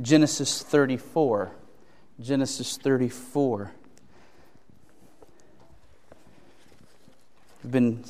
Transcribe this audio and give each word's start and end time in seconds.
Genesis 0.00 0.62
34. 0.62 1.50
Genesis 2.20 2.76
34. 2.76 3.70
We've 7.62 7.72
been 7.72 8.04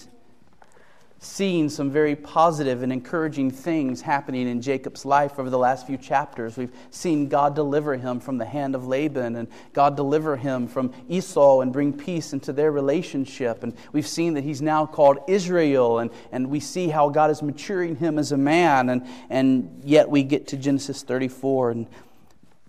seeing 1.27 1.69
some 1.69 1.91
very 1.91 2.15
positive 2.15 2.83
and 2.83 2.93
encouraging 2.93 3.51
things 3.51 4.01
happening 4.01 4.49
in 4.49 4.63
Jacob's 4.63 5.04
life 5.04 5.38
over 5.38 5.51
the 5.51 5.59
last 5.59 5.87
few 5.87 5.99
chapters. 5.99 6.56
We've 6.56 6.72
seen 6.91 7.29
God 7.29 7.54
deliver 7.54 7.97
him 7.97 8.21
from 8.21 8.38
the 8.38 8.45
hand 8.45 8.75
of 8.75 8.87
Laban 8.87 9.37
and 9.37 9.49
God 9.72 9.97
deliver 9.97 10.37
him 10.37 10.69
from 10.69 10.94
Esau 11.08 11.61
and 11.61 11.72
bring 11.72 11.93
peace 11.93 12.33
into 12.33 12.53
their 12.53 12.71
relationship. 12.71 13.65
And 13.65 13.75
we've 13.93 14.07
seen 14.07 14.35
that 14.35 14.44
he's 14.44 14.62
now 14.62 14.87
called 14.87 15.19
Israel, 15.26 15.99
and, 15.99 16.11
and 16.30 16.48
we 16.48 16.61
see 16.61 16.89
how 16.89 17.09
God 17.09 17.30
is 17.30 17.43
maturing 17.43 17.97
him 17.97 18.19
as 18.19 18.33
a 18.33 18.37
man. 18.37 18.88
And, 18.88 19.06
and 19.29 19.80
yet 19.84 20.09
we 20.09 20.23
get 20.23 20.47
to 20.48 20.56
Genesis 20.56 21.02
34, 21.02 21.70
and 21.73 21.87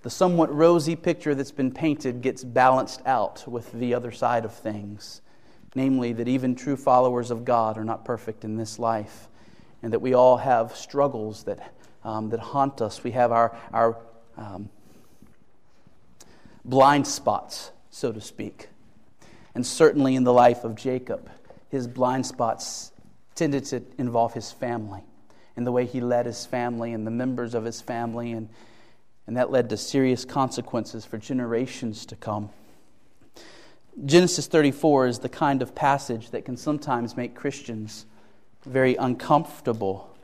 the 0.02 0.10
somewhat 0.10 0.54
rosy 0.54 0.96
picture 0.96 1.36
that's 1.36 1.52
been 1.52 1.72
painted 1.72 2.22
gets 2.22 2.44
balanced 2.44 3.02
out 3.06 3.48
with 3.48 3.72
the 3.72 3.94
other 3.94 4.12
side 4.12 4.46
of 4.46 4.54
things 4.54 5.22
namely, 5.78 6.12
that 6.12 6.28
even 6.28 6.56
true 6.56 6.76
followers 6.76 7.32
of 7.32 7.46
God 7.46 7.78
are 7.78 7.86
not 7.86 8.04
perfect 8.04 8.44
in 8.44 8.58
this 8.58 8.80
life, 8.80 9.30
and 9.82 9.94
that 9.94 10.00
we 10.00 10.14
all 10.14 10.38
have 10.38 10.76
struggles 10.76 11.44
that, 11.44 11.74
um, 12.04 12.30
that 12.32 12.40
haunt 12.40 12.82
us. 12.82 13.04
We 13.04 13.12
have 13.12 13.32
our, 13.32 13.56
our 13.72 13.96
um, 14.36 14.70
blind 16.66 17.06
spots, 17.06 17.72
so 17.92 18.12
to 18.12 18.20
speak. 18.20 18.70
And 19.54 19.66
certainly 19.66 20.16
in 20.16 20.24
the 20.24 20.34
life 20.34 20.64
of 20.64 20.76
Jacob, 20.76 21.30
his 21.70 21.88
blind 21.88 22.26
spots 22.26 22.92
tended 23.36 23.64
to 23.66 23.84
involve 24.00 24.34
his 24.34 24.52
family 24.52 25.04
and 25.56 25.66
the 25.66 25.72
way 25.72 25.86
he 25.86 26.02
led 26.02 26.26
his 26.26 26.46
family 26.46 26.92
and 26.92 27.06
the 27.06 27.12
members 27.12 27.54
of 27.54 27.64
his 27.66 27.82
family, 27.82 28.32
and, 28.32 28.50
and 29.28 29.38
that 29.38 29.52
led 29.52 29.70
to 29.70 29.78
serious 29.78 30.26
consequences 30.26 31.06
for 31.06 31.18
generations 31.20 32.06
to 32.08 32.16
come. 32.16 32.50
Genesis 34.06 34.46
34 34.46 35.08
is 35.08 35.20
the 35.20 35.30
kind 35.30 35.64
of 35.64 35.74
passage 35.74 36.30
that 36.30 36.46
can 36.46 36.56
sometimes 36.56 37.18
make 37.18 37.34
Christians 37.34 38.06
very 38.64 38.96
uncomfortable. 38.96 40.16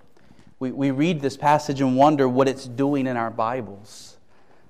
We, 0.59 0.71
we 0.71 0.91
read 0.91 1.21
this 1.21 1.37
passage 1.37 1.81
and 1.81 1.97
wonder 1.97 2.29
what 2.29 2.47
it's 2.47 2.67
doing 2.67 3.07
in 3.07 3.17
our 3.17 3.31
Bibles. 3.31 4.17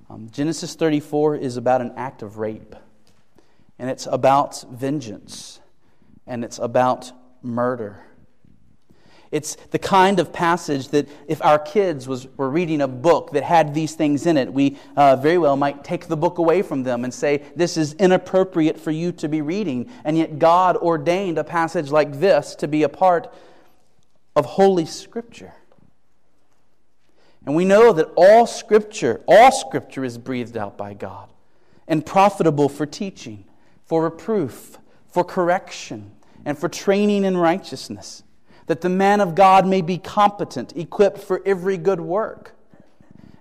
Um, 0.09 0.29
Genesis 0.31 0.75
34 0.75 1.35
is 1.35 1.57
about 1.57 1.81
an 1.81 1.91
act 1.97 2.21
of 2.21 2.37
rape, 2.37 2.75
and 3.77 3.89
it's 3.89 4.07
about 4.09 4.63
vengeance, 4.71 5.59
and 6.25 6.45
it's 6.45 6.59
about 6.59 7.11
murder. 7.41 8.05
It's 9.33 9.55
the 9.71 9.79
kind 9.79 10.19
of 10.19 10.31
passage 10.31 10.89
that 10.89 11.09
if 11.27 11.43
our 11.43 11.57
kids 11.57 12.07
was, 12.07 12.27
were 12.37 12.51
reading 12.51 12.81
a 12.81 12.87
book 12.87 13.31
that 13.31 13.41
had 13.41 13.73
these 13.73 13.95
things 13.95 14.27
in 14.27 14.37
it, 14.37 14.53
we 14.53 14.77
uh, 14.95 15.15
very 15.15 15.39
well 15.39 15.57
might 15.57 15.83
take 15.83 16.05
the 16.05 16.15
book 16.15 16.37
away 16.37 16.61
from 16.61 16.83
them 16.83 17.03
and 17.03 17.11
say, 17.11 17.43
This 17.55 17.75
is 17.75 17.93
inappropriate 17.93 18.79
for 18.79 18.91
you 18.91 19.11
to 19.13 19.27
be 19.27 19.41
reading. 19.41 19.89
And 20.05 20.19
yet, 20.19 20.37
God 20.37 20.77
ordained 20.77 21.39
a 21.39 21.43
passage 21.43 21.89
like 21.89 22.19
this 22.19 22.53
to 22.57 22.67
be 22.67 22.83
a 22.83 22.89
part 22.89 23.33
of 24.35 24.45
Holy 24.45 24.85
Scripture. 24.85 25.53
And 27.43 27.55
we 27.55 27.65
know 27.65 27.91
that 27.91 28.11
all 28.15 28.45
Scripture, 28.45 29.23
all 29.27 29.51
Scripture 29.51 30.03
is 30.03 30.19
breathed 30.19 30.57
out 30.57 30.77
by 30.77 30.93
God 30.93 31.31
and 31.87 32.05
profitable 32.05 32.69
for 32.69 32.85
teaching, 32.85 33.45
for 33.83 34.03
reproof, 34.03 34.77
for 35.07 35.23
correction, 35.23 36.11
and 36.45 36.55
for 36.55 36.69
training 36.69 37.25
in 37.25 37.35
righteousness 37.35 38.21
that 38.67 38.81
the 38.81 38.89
man 38.89 39.21
of 39.21 39.35
God 39.35 39.67
may 39.67 39.81
be 39.81 39.97
competent, 39.97 40.75
equipped 40.75 41.19
for 41.19 41.41
every 41.45 41.77
good 41.77 41.99
work. 41.99 42.55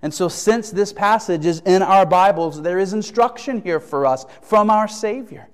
And 0.02 0.12
so, 0.12 0.28
since 0.28 0.70
this 0.70 0.92
passage 0.92 1.46
is 1.46 1.60
in 1.60 1.80
our 1.80 2.04
Bibles, 2.04 2.62
there 2.62 2.80
is 2.80 2.92
instruction 2.92 3.62
here 3.62 3.78
for 3.78 4.04
us 4.04 4.26
from 4.42 4.68
our 4.68 4.88
Savior. 4.88 5.48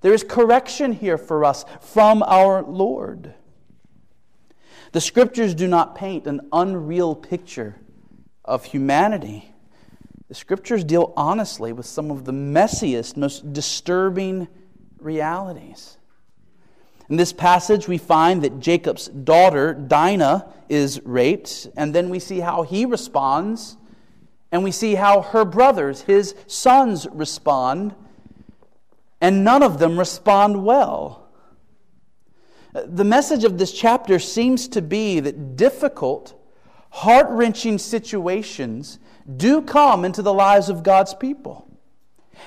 There 0.00 0.14
is 0.14 0.22
correction 0.22 0.92
here 0.92 1.18
for 1.18 1.44
us 1.44 1.64
from 1.80 2.22
our 2.22 2.62
Lord. 2.62 3.34
The 4.92 5.00
Scriptures 5.00 5.54
do 5.54 5.66
not 5.66 5.96
paint 5.96 6.26
an 6.26 6.48
unreal 6.52 7.16
picture 7.16 7.76
of 8.44 8.64
humanity. 8.64 9.52
The 10.28 10.34
Scriptures 10.34 10.84
deal 10.84 11.12
honestly 11.16 11.72
with 11.72 11.86
some 11.86 12.12
of 12.12 12.24
the 12.24 12.32
messiest, 12.32 13.16
most 13.16 13.52
disturbing 13.52 14.46
realities. 14.98 15.98
In 17.08 17.16
this 17.16 17.32
passage, 17.32 17.88
we 17.88 17.96
find 17.96 18.42
that 18.42 18.60
Jacob's 18.60 19.08
daughter, 19.08 19.72
Dinah, 19.72 20.46
is 20.68 21.00
raped, 21.04 21.68
and 21.76 21.94
then 21.94 22.10
we 22.10 22.18
see 22.18 22.40
how 22.40 22.62
he 22.62 22.84
responds, 22.84 23.78
and 24.52 24.62
we 24.62 24.70
see 24.70 24.94
how 24.94 25.22
her 25.22 25.44
brothers, 25.44 26.02
his 26.02 26.34
sons, 26.46 27.06
respond, 27.10 27.94
and 29.20 29.42
none 29.44 29.62
of 29.62 29.78
them 29.78 29.98
respond 29.98 30.64
well. 30.64 31.28
The 32.72 33.04
message 33.04 33.44
of 33.44 33.58
this 33.58 33.72
chapter 33.72 34.18
seems 34.18 34.68
to 34.68 34.82
be 34.82 35.20
that 35.20 35.56
difficult, 35.56 36.34
heart 36.90 37.28
wrenching 37.30 37.78
situations 37.78 38.98
do 39.36 39.62
come 39.62 40.04
into 40.04 40.22
the 40.22 40.34
lives 40.34 40.68
of 40.68 40.82
God's 40.82 41.14
people. 41.14 41.67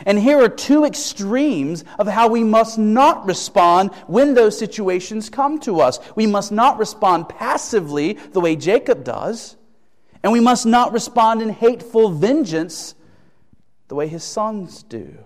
And 0.05 0.19
here 0.19 0.39
are 0.39 0.49
two 0.49 0.85
extremes 0.85 1.83
of 1.99 2.07
how 2.07 2.27
we 2.27 2.43
must 2.43 2.77
not 2.77 3.25
respond 3.25 3.93
when 4.07 4.33
those 4.33 4.57
situations 4.57 5.29
come 5.29 5.59
to 5.59 5.79
us. 5.79 5.99
We 6.15 6.27
must 6.27 6.51
not 6.51 6.77
respond 6.77 7.29
passively 7.29 8.13
the 8.13 8.39
way 8.39 8.55
Jacob 8.55 9.03
does, 9.03 9.57
and 10.23 10.31
we 10.31 10.39
must 10.39 10.65
not 10.65 10.93
respond 10.93 11.41
in 11.41 11.49
hateful 11.49 12.09
vengeance 12.09 12.95
the 13.87 13.95
way 13.95 14.07
his 14.07 14.23
sons 14.23 14.83
do. 14.83 15.17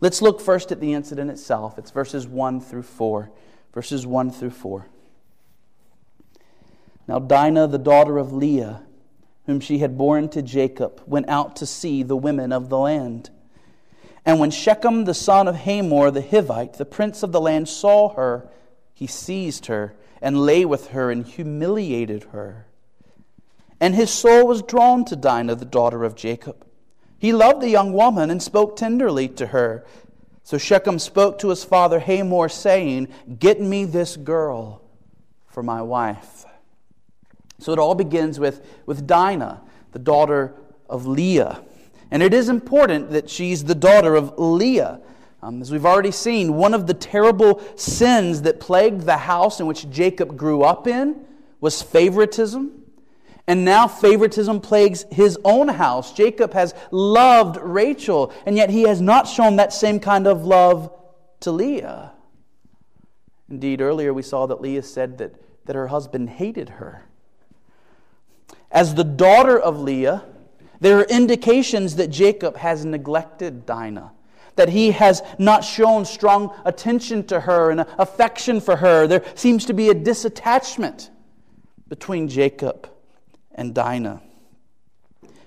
Let's 0.00 0.20
look 0.20 0.40
first 0.40 0.72
at 0.72 0.80
the 0.80 0.92
incident 0.94 1.30
itself. 1.30 1.78
It's 1.78 1.90
verses 1.90 2.26
1 2.26 2.60
through 2.60 2.82
4. 2.82 3.30
Verses 3.72 4.06
1 4.06 4.30
through 4.32 4.50
4. 4.50 4.86
Now, 7.08 7.18
Dinah, 7.18 7.68
the 7.68 7.78
daughter 7.78 8.18
of 8.18 8.32
Leah, 8.32 8.82
whom 9.52 9.60
she 9.60 9.78
had 9.78 9.98
borne 9.98 10.30
to 10.30 10.40
Jacob, 10.40 11.02
went 11.06 11.28
out 11.28 11.56
to 11.56 11.66
see 11.66 12.02
the 12.02 12.16
women 12.16 12.52
of 12.52 12.70
the 12.70 12.78
land. 12.78 13.28
And 14.24 14.40
when 14.40 14.50
Shechem, 14.50 15.04
the 15.04 15.12
son 15.12 15.46
of 15.46 15.56
Hamor 15.56 16.10
the 16.10 16.22
Hivite, 16.22 16.78
the 16.78 16.86
prince 16.86 17.22
of 17.22 17.32
the 17.32 17.40
land, 17.40 17.68
saw 17.68 18.14
her, 18.14 18.48
he 18.94 19.06
seized 19.06 19.66
her 19.66 19.94
and 20.22 20.46
lay 20.46 20.64
with 20.64 20.88
her 20.88 21.10
and 21.10 21.26
humiliated 21.26 22.24
her. 22.32 22.66
And 23.78 23.94
his 23.94 24.10
soul 24.10 24.46
was 24.46 24.62
drawn 24.62 25.04
to 25.06 25.16
Dinah, 25.16 25.56
the 25.56 25.66
daughter 25.66 26.02
of 26.02 26.14
Jacob. 26.14 26.64
He 27.18 27.32
loved 27.32 27.60
the 27.60 27.68
young 27.68 27.92
woman 27.92 28.30
and 28.30 28.42
spoke 28.42 28.76
tenderly 28.76 29.28
to 29.28 29.48
her. 29.48 29.84
So 30.44 30.56
Shechem 30.56 30.98
spoke 30.98 31.38
to 31.40 31.50
his 31.50 31.62
father 31.62 32.00
Hamor, 32.00 32.48
saying, 32.48 33.08
Get 33.38 33.60
me 33.60 33.84
this 33.84 34.16
girl 34.16 34.80
for 35.46 35.62
my 35.62 35.82
wife. 35.82 36.46
So 37.62 37.72
it 37.72 37.78
all 37.78 37.94
begins 37.94 38.40
with, 38.40 38.66
with 38.86 39.06
Dinah, 39.06 39.62
the 39.92 40.00
daughter 40.00 40.54
of 40.88 41.06
Leah. 41.06 41.62
And 42.10 42.22
it 42.22 42.34
is 42.34 42.48
important 42.48 43.10
that 43.10 43.30
she's 43.30 43.64
the 43.64 43.74
daughter 43.74 44.16
of 44.16 44.36
Leah. 44.36 45.00
Um, 45.42 45.62
as 45.62 45.70
we've 45.70 45.86
already 45.86 46.10
seen, 46.10 46.54
one 46.54 46.74
of 46.74 46.86
the 46.86 46.94
terrible 46.94 47.62
sins 47.76 48.42
that 48.42 48.58
plagued 48.58 49.02
the 49.02 49.16
house 49.16 49.60
in 49.60 49.66
which 49.66 49.88
Jacob 49.90 50.36
grew 50.36 50.62
up 50.62 50.88
in 50.88 51.24
was 51.60 51.80
favoritism. 51.82 52.82
And 53.46 53.64
now 53.64 53.86
favoritism 53.86 54.60
plagues 54.60 55.04
his 55.12 55.38
own 55.44 55.68
house. 55.68 56.12
Jacob 56.12 56.52
has 56.54 56.74
loved 56.90 57.58
Rachel, 57.60 58.32
and 58.44 58.56
yet 58.56 58.70
he 58.70 58.82
has 58.82 59.00
not 59.00 59.28
shown 59.28 59.56
that 59.56 59.72
same 59.72 60.00
kind 60.00 60.26
of 60.26 60.44
love 60.44 60.92
to 61.40 61.52
Leah. 61.52 62.12
Indeed, 63.48 63.80
earlier 63.80 64.12
we 64.12 64.22
saw 64.22 64.46
that 64.46 64.60
Leah 64.60 64.82
said 64.82 65.18
that, 65.18 65.34
that 65.66 65.76
her 65.76 65.88
husband 65.88 66.30
hated 66.30 66.68
her. 66.68 67.04
As 68.72 68.94
the 68.94 69.04
daughter 69.04 69.58
of 69.58 69.78
Leah, 69.80 70.24
there 70.80 70.98
are 70.98 71.04
indications 71.04 71.96
that 71.96 72.08
Jacob 72.08 72.56
has 72.56 72.84
neglected 72.84 73.66
Dinah, 73.66 74.12
that 74.56 74.70
he 74.70 74.92
has 74.92 75.22
not 75.38 75.62
shown 75.62 76.04
strong 76.06 76.52
attention 76.64 77.24
to 77.26 77.40
her 77.40 77.70
and 77.70 77.80
affection 77.98 78.60
for 78.60 78.76
her. 78.76 79.06
There 79.06 79.22
seems 79.34 79.66
to 79.66 79.74
be 79.74 79.90
a 79.90 79.94
disattachment 79.94 81.10
between 81.86 82.28
Jacob 82.28 82.88
and 83.54 83.74
Dinah. 83.74 84.22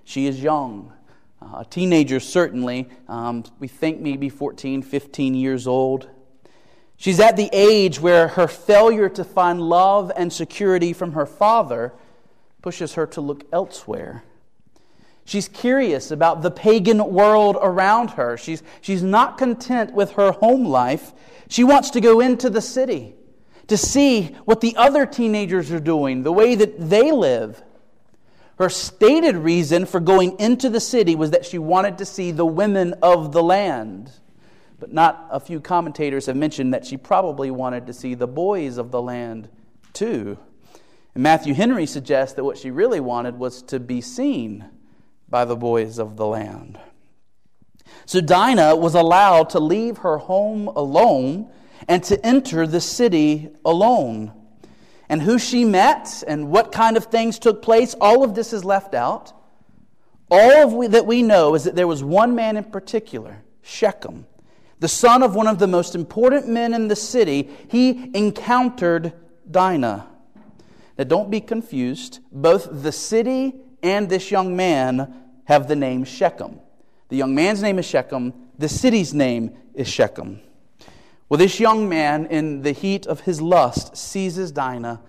She 0.03 0.27
is 0.27 0.41
young, 0.41 0.93
uh, 1.41 1.61
a 1.61 1.65
teenager, 1.65 2.19
certainly. 2.19 2.87
Um, 3.07 3.43
we 3.59 3.67
think 3.67 3.99
maybe 3.99 4.29
14, 4.29 4.83
15 4.83 5.33
years 5.33 5.65
old. 5.65 6.07
She's 6.95 7.19
at 7.19 7.35
the 7.35 7.49
age 7.51 7.99
where 7.99 8.29
her 8.29 8.47
failure 8.47 9.09
to 9.09 9.23
find 9.23 9.59
love 9.59 10.11
and 10.15 10.31
security 10.31 10.93
from 10.93 11.13
her 11.13 11.25
father 11.25 11.91
pushes 12.65 12.95
her 12.95 13.05
to 13.05 13.21
look 13.21 13.43
elsewhere. 13.53 14.23
She's 15.23 15.47
curious 15.47 16.09
about 16.09 16.41
the 16.41 16.49
pagan 16.49 16.97
world 17.13 17.57
around 17.61 18.09
her. 18.09 18.37
She's, 18.37 18.63
she's 18.81 19.03
not 19.03 19.37
content 19.37 19.93
with 19.93 20.13
her 20.13 20.31
home 20.31 20.65
life. 20.65 21.13
She 21.47 21.63
wants 21.63 21.91
to 21.91 22.01
go 22.01 22.21
into 22.21 22.49
the 22.49 22.61
city 22.61 23.13
to 23.67 23.77
see 23.77 24.35
what 24.45 24.61
the 24.61 24.75
other 24.77 25.05
teenagers 25.05 25.71
are 25.71 25.79
doing, 25.79 26.23
the 26.23 26.31
way 26.31 26.55
that 26.55 26.89
they 26.89 27.11
live. 27.11 27.61
Her 28.57 28.69
stated 28.69 29.35
reason 29.35 29.85
for 29.85 29.99
going 29.99 30.39
into 30.39 30.67
the 30.67 30.79
city 30.79 31.13
was 31.13 31.29
that 31.29 31.45
she 31.45 31.59
wanted 31.59 31.99
to 31.99 32.05
see 32.05 32.31
the 32.31 32.47
women 32.47 32.95
of 33.03 33.31
the 33.31 33.43
land. 33.43 34.11
But 34.79 34.91
not 34.91 35.27
a 35.29 35.39
few 35.39 35.59
commentators 35.59 36.25
have 36.25 36.35
mentioned 36.35 36.73
that 36.73 36.83
she 36.83 36.97
probably 36.97 37.51
wanted 37.51 37.85
to 37.85 37.93
see 37.93 38.15
the 38.15 38.25
boys 38.25 38.79
of 38.79 38.89
the 38.89 39.03
land 39.03 39.49
too. 39.93 40.39
And 41.15 41.23
Matthew 41.23 41.53
Henry 41.53 41.85
suggests 41.85 42.35
that 42.35 42.43
what 42.43 42.57
she 42.57 42.69
really 42.69 42.99
wanted 42.99 43.39
was 43.39 43.63
to 43.63 43.79
be 43.79 44.01
seen 44.01 44.65
by 45.27 45.45
the 45.45 45.55
boys 45.55 45.97
of 45.97 46.17
the 46.17 46.27
land. 46.27 46.77
So 48.05 48.21
Dinah 48.21 48.75
was 48.75 48.93
allowed 48.93 49.49
to 49.51 49.59
leave 49.59 49.99
her 49.99 50.17
home 50.17 50.67
alone 50.67 51.49
and 51.87 52.03
to 52.03 52.23
enter 52.25 52.67
the 52.67 52.81
city 52.81 53.49
alone. 53.63 54.33
And 55.07 55.21
who 55.21 55.39
she 55.39 55.65
met 55.65 56.23
and 56.27 56.49
what 56.49 56.71
kind 56.71 56.97
of 56.97 57.05
things 57.05 57.39
took 57.39 57.61
place, 57.61 57.95
all 57.99 58.23
of 58.23 58.35
this 58.35 58.53
is 58.53 58.65
left 58.65 58.93
out. 58.93 59.31
All 60.29 60.63
of 60.63 60.73
we, 60.73 60.87
that 60.87 61.05
we 61.05 61.21
know 61.21 61.55
is 61.55 61.63
that 61.63 61.75
there 61.75 61.87
was 61.87 62.03
one 62.03 62.35
man 62.35 62.57
in 62.57 62.63
particular, 62.65 63.43
Shechem, 63.61 64.25
the 64.79 64.87
son 64.87 65.21
of 65.23 65.35
one 65.35 65.47
of 65.47 65.59
the 65.59 65.67
most 65.67 65.95
important 65.95 66.49
men 66.49 66.73
in 66.73 66.87
the 66.87 66.95
city. 66.95 67.49
He 67.69 68.11
encountered 68.15 69.13
Dinah. 69.49 70.07
Now, 70.97 71.03
don't 71.03 71.29
be 71.29 71.41
confused. 71.41 72.19
Both 72.31 72.67
the 72.71 72.91
city 72.91 73.55
and 73.83 74.09
this 74.09 74.31
young 74.31 74.55
man 74.55 75.13
have 75.45 75.67
the 75.67 75.75
name 75.75 76.03
Shechem. 76.03 76.59
The 77.09 77.17
young 77.17 77.35
man's 77.35 77.61
name 77.61 77.77
is 77.79 77.85
Shechem, 77.85 78.33
the 78.57 78.69
city's 78.69 79.13
name 79.13 79.55
is 79.73 79.87
Shechem. 79.87 80.41
Well, 81.29 81.37
this 81.37 81.59
young 81.59 81.89
man, 81.89 82.27
in 82.27 82.61
the 82.61 82.71
heat 82.71 83.05
of 83.07 83.21
his 83.21 83.41
lust, 83.41 83.97
seizes 83.97 84.51
Dinah 84.51 85.01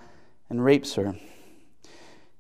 and 0.49 0.65
rapes 0.65 0.95
her. 0.95 1.17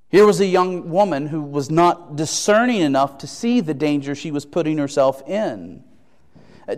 Here 0.08 0.25
was 0.25 0.40
a 0.40 0.46
young 0.46 0.90
woman 0.90 1.26
who 1.26 1.42
was 1.42 1.70
not 1.70 2.16
discerning 2.16 2.81
enough 2.81 3.19
to 3.19 3.26
see 3.26 3.60
the 3.60 3.75
danger 3.75 4.14
she 4.14 4.31
was 4.31 4.46
putting 4.46 4.78
herself 4.78 5.26
in. 5.28 5.84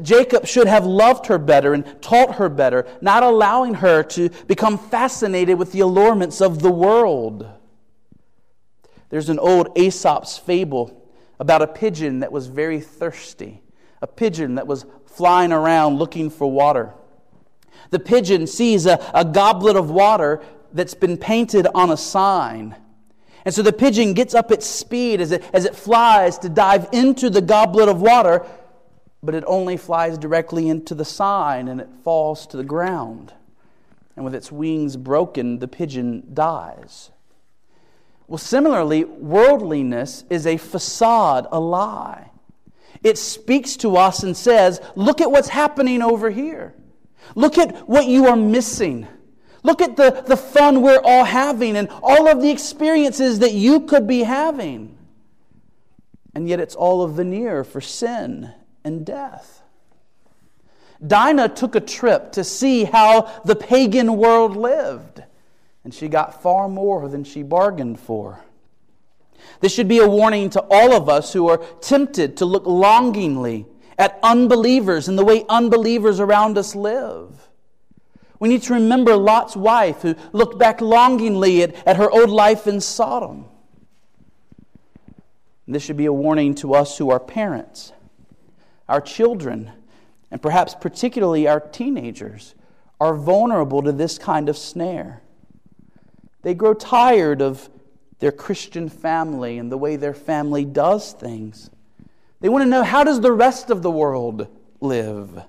Jacob 0.02 0.46
should 0.46 0.66
have 0.66 0.84
loved 0.84 1.26
her 1.26 1.38
better 1.38 1.72
and 1.72 2.00
taught 2.02 2.34
her 2.34 2.48
better, 2.48 2.86
not 3.00 3.22
allowing 3.22 3.74
her 3.74 4.02
to 4.02 4.28
become 4.46 4.76
fascinated 4.76 5.58
with 5.58 5.72
the 5.72 5.80
allurements 5.80 6.40
of 6.40 6.60
the 6.60 6.70
world. 6.70 7.48
There's 9.08 9.30
an 9.30 9.38
old 9.38 9.76
Aesop's 9.78 10.36
fable 10.36 10.94
about 11.40 11.62
a 11.62 11.66
pigeon 11.66 12.20
that 12.20 12.32
was 12.32 12.48
very 12.48 12.80
thirsty, 12.80 13.62
a 14.02 14.06
pigeon 14.06 14.56
that 14.56 14.66
was 14.66 14.84
flying 15.06 15.52
around 15.52 15.98
looking 15.98 16.28
for 16.28 16.50
water. 16.50 16.92
The 17.90 17.98
pigeon 17.98 18.46
sees 18.46 18.84
a, 18.84 19.00
a 19.14 19.24
goblet 19.24 19.76
of 19.76 19.90
water 19.90 20.42
that's 20.72 20.94
been 20.94 21.16
painted 21.16 21.66
on 21.74 21.90
a 21.90 21.96
sign. 21.96 22.76
And 23.44 23.54
so 23.54 23.62
the 23.62 23.72
pigeon 23.72 24.12
gets 24.12 24.34
up 24.34 24.52
its 24.52 24.66
speed 24.66 25.22
as 25.22 25.32
it, 25.32 25.42
as 25.54 25.64
it 25.64 25.74
flies 25.74 26.38
to 26.38 26.50
dive 26.50 26.88
into 26.92 27.30
the 27.30 27.40
goblet 27.40 27.88
of 27.88 28.02
water 28.02 28.44
but 29.22 29.34
it 29.34 29.44
only 29.46 29.76
flies 29.76 30.16
directly 30.16 30.68
into 30.68 30.94
the 30.94 31.04
sign 31.04 31.68
and 31.68 31.80
it 31.80 31.88
falls 32.04 32.46
to 32.46 32.56
the 32.56 32.64
ground. 32.64 33.32
And 34.16 34.24
with 34.24 34.34
its 34.34 34.52
wings 34.52 34.96
broken, 34.96 35.58
the 35.58 35.68
pigeon 35.68 36.28
dies. 36.34 37.10
Well, 38.26 38.38
similarly, 38.38 39.04
worldliness 39.04 40.24
is 40.28 40.46
a 40.46 40.56
facade, 40.56 41.46
a 41.50 41.58
lie. 41.58 42.30
It 43.02 43.16
speaks 43.16 43.76
to 43.78 43.96
us 43.96 44.22
and 44.22 44.36
says, 44.36 44.80
Look 44.96 45.20
at 45.20 45.30
what's 45.30 45.48
happening 45.48 46.02
over 46.02 46.30
here. 46.30 46.74
Look 47.34 47.58
at 47.58 47.88
what 47.88 48.06
you 48.06 48.26
are 48.26 48.36
missing. 48.36 49.06
Look 49.62 49.80
at 49.80 49.96
the, 49.96 50.22
the 50.26 50.36
fun 50.36 50.82
we're 50.82 51.00
all 51.02 51.24
having 51.24 51.76
and 51.76 51.88
all 52.02 52.28
of 52.28 52.40
the 52.40 52.50
experiences 52.50 53.40
that 53.40 53.52
you 53.52 53.80
could 53.80 54.06
be 54.06 54.20
having. 54.20 54.96
And 56.34 56.48
yet, 56.48 56.60
it's 56.60 56.74
all 56.74 57.02
a 57.02 57.08
veneer 57.08 57.64
for 57.64 57.80
sin 57.80 58.52
and 58.84 59.04
death. 59.04 59.62
Dinah 61.06 61.50
took 61.50 61.74
a 61.74 61.80
trip 61.80 62.32
to 62.32 62.42
see 62.42 62.84
how 62.84 63.40
the 63.44 63.54
pagan 63.54 64.16
world 64.16 64.56
lived, 64.56 65.22
and 65.84 65.94
she 65.94 66.08
got 66.08 66.42
far 66.42 66.68
more 66.68 67.08
than 67.08 67.24
she 67.24 67.42
bargained 67.42 68.00
for. 68.00 68.40
This 69.60 69.72
should 69.72 69.88
be 69.88 69.98
a 69.98 70.08
warning 70.08 70.50
to 70.50 70.64
all 70.70 70.92
of 70.92 71.08
us 71.08 71.32
who 71.32 71.48
are 71.48 71.58
tempted 71.80 72.36
to 72.38 72.44
look 72.44 72.66
longingly 72.66 73.66
at 73.96 74.18
unbelievers 74.22 75.08
and 75.08 75.18
the 75.18 75.24
way 75.24 75.44
unbelievers 75.48 76.20
around 76.20 76.58
us 76.58 76.74
live. 76.74 77.48
We 78.40 78.48
need 78.48 78.62
to 78.62 78.74
remember 78.74 79.16
Lot's 79.16 79.56
wife 79.56 80.02
who 80.02 80.14
looked 80.32 80.58
back 80.58 80.80
longingly 80.80 81.62
at, 81.62 81.74
at 81.86 81.96
her 81.96 82.10
old 82.10 82.30
life 82.30 82.66
in 82.66 82.80
Sodom. 82.80 83.46
This 85.66 85.82
should 85.82 85.96
be 85.96 86.06
a 86.06 86.12
warning 86.12 86.54
to 86.56 86.74
us 86.74 86.96
who 86.96 87.10
are 87.10 87.20
parents 87.20 87.92
our 88.88 89.00
children, 89.00 89.70
and 90.30 90.40
perhaps 90.40 90.74
particularly 90.74 91.46
our 91.46 91.60
teenagers, 91.60 92.54
are 93.00 93.14
vulnerable 93.14 93.82
to 93.82 93.92
this 93.92 94.18
kind 94.18 94.48
of 94.48 94.56
snare. 94.56 95.22
They 96.42 96.54
grow 96.54 96.74
tired 96.74 97.42
of 97.42 97.68
their 98.18 98.32
Christian 98.32 98.88
family 98.88 99.58
and 99.58 99.70
the 99.70 99.78
way 99.78 99.96
their 99.96 100.14
family 100.14 100.64
does 100.64 101.12
things. 101.12 101.70
They 102.40 102.48
want 102.48 102.62
to 102.62 102.70
know 102.70 102.82
how 102.82 103.04
does 103.04 103.20
the 103.20 103.32
rest 103.32 103.70
of 103.70 103.82
the 103.82 103.90
world 103.90 104.48
live? 104.80 105.42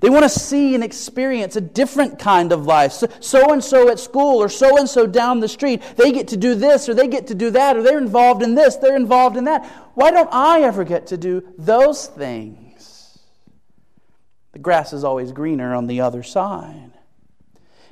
They 0.00 0.10
want 0.10 0.24
to 0.24 0.28
see 0.28 0.74
and 0.74 0.84
experience 0.84 1.56
a 1.56 1.60
different 1.60 2.18
kind 2.18 2.52
of 2.52 2.66
life. 2.66 2.92
So 3.20 3.52
and 3.52 3.64
so 3.64 3.88
at 3.88 3.98
school 3.98 4.42
or 4.42 4.48
so 4.48 4.76
and 4.76 4.88
so 4.88 5.06
down 5.06 5.40
the 5.40 5.48
street, 5.48 5.82
they 5.96 6.12
get 6.12 6.28
to 6.28 6.36
do 6.36 6.54
this 6.54 6.88
or 6.88 6.94
they 6.94 7.08
get 7.08 7.26
to 7.28 7.34
do 7.34 7.50
that 7.50 7.76
or 7.76 7.82
they're 7.82 7.98
involved 7.98 8.42
in 8.42 8.54
this, 8.54 8.76
they're 8.76 8.96
involved 8.96 9.36
in 9.36 9.44
that. 9.44 9.64
Why 9.94 10.10
don't 10.10 10.28
I 10.32 10.62
ever 10.62 10.84
get 10.84 11.06
to 11.08 11.16
do 11.16 11.42
those 11.56 12.06
things? 12.06 12.65
The 14.56 14.62
grass 14.62 14.94
is 14.94 15.04
always 15.04 15.32
greener 15.32 15.74
on 15.74 15.86
the 15.86 16.00
other 16.00 16.22
side. 16.22 16.92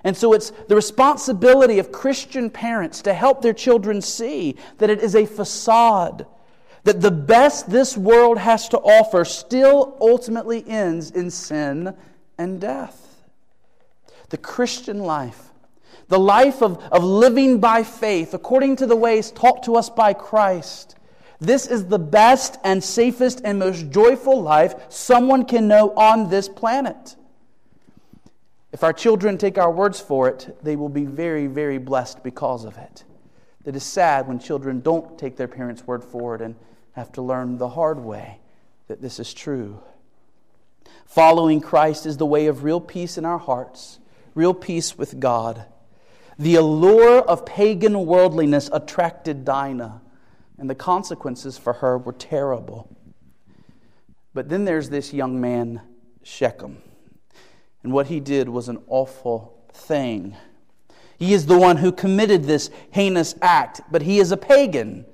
And 0.03 0.17
so 0.17 0.33
it's 0.33 0.49
the 0.49 0.75
responsibility 0.75 1.79
of 1.79 1.93
Christian 1.93 2.49
parents 2.49 3.03
to 3.03 3.13
help 3.13 3.43
their 3.43 3.53
children 3.53 4.01
see 4.01 4.57
that 4.79 4.89
it 4.89 5.03
is 5.03 5.15
a 5.15 5.27
facade, 5.27 6.25
that 6.85 7.03
the 7.03 7.11
best 7.11 7.69
this 7.69 7.99
world 7.99 8.39
has 8.39 8.67
to 8.71 8.79
offer 8.79 9.27
still 9.27 9.99
ultimately 10.01 10.65
ends 10.67 11.11
in 11.11 11.31
sin 11.31 11.95
and 12.39 12.63
death. 12.63 13.27
The 14.31 14.39
Christian 14.39 15.01
life, 15.01 15.51
the 16.09 16.19
life 16.19 16.63
of, 16.63 16.79
of 16.91 17.05
living 17.05 17.61
by 17.61 17.83
faith 17.83 18.33
according 18.33 18.77
to 18.77 18.87
the 18.87 18.97
ways 18.97 19.31
taught 19.31 19.65
to 19.65 19.77
us 19.77 19.91
by 19.91 20.15
Christ, 20.15 20.97
this 21.41 21.67
is 21.67 21.87
the 21.87 21.99
best 21.99 22.59
and 22.65 22.83
safest 22.83 23.41
and 23.44 23.58
most 23.58 23.91
joyful 23.91 24.41
life 24.41 24.75
someone 24.89 25.44
can 25.44 25.69
know 25.69 25.91
on 25.91 26.31
this 26.31 26.49
planet. 26.49 27.17
If 28.73 28.82
our 28.82 28.93
children 28.93 29.39
take 29.39 29.58
our 29.58 29.70
words 29.70 30.01
for 30.01 30.29
it, 30.29 30.56
they 30.63 30.77
will 30.77 30.89
be 30.89 31.05
very, 31.05 31.47
very 31.47 31.79
blessed 31.79 32.23
because 32.23 32.65
of 32.65 32.77
it. 32.77 33.05
It 33.65 33.77
is 33.77 33.85
sad 33.85 34.27
when 34.29 34.39
children 34.39 34.81
don't 34.81 35.19
take 35.19 35.37
their 35.37 35.49
parents' 35.49 35.87
word 35.87 36.05
for 36.05 36.35
it 36.35 36.41
and 36.41 36.55
have 36.93 37.13
to 37.13 37.23
learn 37.23 37.58
the 37.58 37.69
hard 37.69 38.01
way 38.01 38.41
that 38.89 39.01
this 39.01 39.19
is 39.19 39.32
true. 39.32 39.81
Following 41.06 41.61
Christ 41.61 42.06
is 42.06 42.17
the 42.17 42.27
way 42.27 42.47
of 42.47 42.65
real 42.65 42.81
peace 42.81 43.17
in 43.17 43.25
our 43.25 43.39
hearts, 43.39 43.99
real 44.35 44.55
peace 44.55 44.99
with 44.99 45.20
God. 45.20 45.65
The 46.39 46.56
allure 46.56 47.20
of 47.20 47.47
pagan 47.47 48.06
worldliness 48.06 48.69
attracted 48.73 49.44
Dinah 49.44 50.03
and 50.65 50.71
the 50.71 50.75
consequences 50.75 51.59
for 51.59 51.75
her 51.75 51.99
were 51.99 52.15
terrible. 52.15 52.89
But 54.33 54.49
then 54.49 54.65
there's 54.65 54.89
this 54.89 55.13
young 55.13 55.39
man, 55.39 55.83
Shechem, 56.23 56.79
and 57.83 57.93
what 57.93 58.06
he 58.06 58.19
did 58.19 58.49
was 58.49 58.71
an 58.71 58.79
awful 58.87 59.63
thing. 59.75 60.35
He 61.19 61.35
is 61.35 61.44
the 61.44 61.59
one 61.59 61.77
who 61.77 61.93
committed 61.93 62.44
this 62.44 62.71
heinous 62.93 63.35
act, 63.43 63.83
but 63.93 64.01
he 64.01 64.21
is 64.21 64.33
a 64.33 64.39
pagan. 64.39 65.05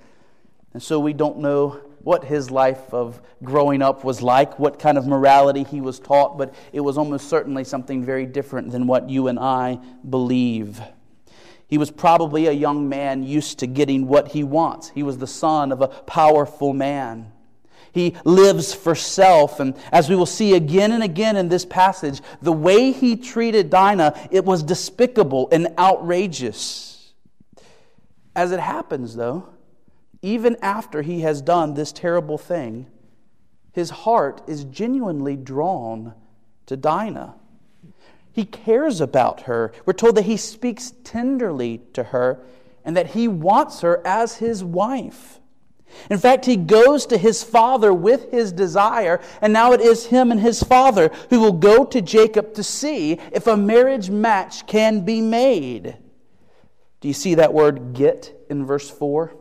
And 0.72 0.80
so 0.80 1.00
we 1.00 1.12
don't 1.12 1.38
know 1.38 1.80
what 2.04 2.22
his 2.22 2.52
life 2.52 2.94
of 2.94 3.20
growing 3.42 3.82
up 3.82 4.04
was 4.04 4.22
like, 4.22 4.56
what 4.56 4.78
kind 4.78 4.96
of 4.96 5.08
morality 5.08 5.64
he 5.64 5.80
was 5.80 5.98
taught, 5.98 6.38
but 6.38 6.54
it 6.72 6.78
was 6.78 6.96
almost 6.96 7.28
certainly 7.28 7.64
something 7.64 8.04
very 8.04 8.24
different 8.24 8.70
than 8.70 8.86
what 8.86 9.10
you 9.10 9.26
and 9.26 9.40
I 9.40 9.80
believe. 10.08 10.80
He 11.70 11.78
was 11.78 11.92
probably 11.92 12.46
a 12.46 12.52
young 12.52 12.88
man 12.88 13.22
used 13.22 13.60
to 13.60 13.68
getting 13.68 14.08
what 14.08 14.28
he 14.28 14.42
wants. 14.42 14.88
He 14.88 15.04
was 15.04 15.18
the 15.18 15.28
son 15.28 15.70
of 15.70 15.80
a 15.80 15.86
powerful 15.86 16.72
man. 16.72 17.30
He 17.92 18.16
lives 18.24 18.74
for 18.74 18.96
self. 18.96 19.60
And 19.60 19.76
as 19.92 20.10
we 20.10 20.16
will 20.16 20.26
see 20.26 20.54
again 20.54 20.90
and 20.90 21.02
again 21.02 21.36
in 21.36 21.48
this 21.48 21.64
passage, 21.64 22.20
the 22.42 22.52
way 22.52 22.90
he 22.90 23.14
treated 23.14 23.70
Dinah, 23.70 24.28
it 24.32 24.44
was 24.44 24.64
despicable 24.64 25.48
and 25.52 25.68
outrageous. 25.78 27.12
As 28.34 28.50
it 28.50 28.60
happens, 28.60 29.14
though, 29.14 29.48
even 30.22 30.56
after 30.62 31.02
he 31.02 31.20
has 31.20 31.40
done 31.40 31.74
this 31.74 31.92
terrible 31.92 32.36
thing, 32.36 32.88
his 33.72 33.90
heart 33.90 34.42
is 34.48 34.64
genuinely 34.64 35.36
drawn 35.36 36.14
to 36.66 36.76
Dinah. 36.76 37.36
He 38.40 38.46
cares 38.46 39.02
about 39.02 39.42
her. 39.42 39.70
We're 39.84 39.92
told 39.92 40.14
that 40.14 40.24
he 40.24 40.38
speaks 40.38 40.94
tenderly 41.04 41.82
to 41.92 42.04
her 42.04 42.42
and 42.86 42.96
that 42.96 43.08
he 43.08 43.28
wants 43.28 43.82
her 43.82 44.00
as 44.06 44.38
his 44.38 44.64
wife. 44.64 45.40
In 46.08 46.16
fact, 46.16 46.46
he 46.46 46.56
goes 46.56 47.04
to 47.04 47.18
his 47.18 47.42
father 47.42 47.92
with 47.92 48.30
his 48.30 48.50
desire, 48.50 49.20
and 49.42 49.52
now 49.52 49.72
it 49.72 49.82
is 49.82 50.06
him 50.06 50.32
and 50.32 50.40
his 50.40 50.62
father 50.62 51.10
who 51.28 51.38
will 51.38 51.52
go 51.52 51.84
to 51.84 52.00
Jacob 52.00 52.54
to 52.54 52.62
see 52.62 53.18
if 53.30 53.46
a 53.46 53.58
marriage 53.58 54.08
match 54.08 54.66
can 54.66 55.04
be 55.04 55.20
made. 55.20 55.98
Do 57.02 57.08
you 57.08 57.14
see 57.14 57.34
that 57.34 57.52
word 57.52 57.92
get 57.92 58.34
in 58.48 58.64
verse 58.64 58.88
4? 58.88 59.34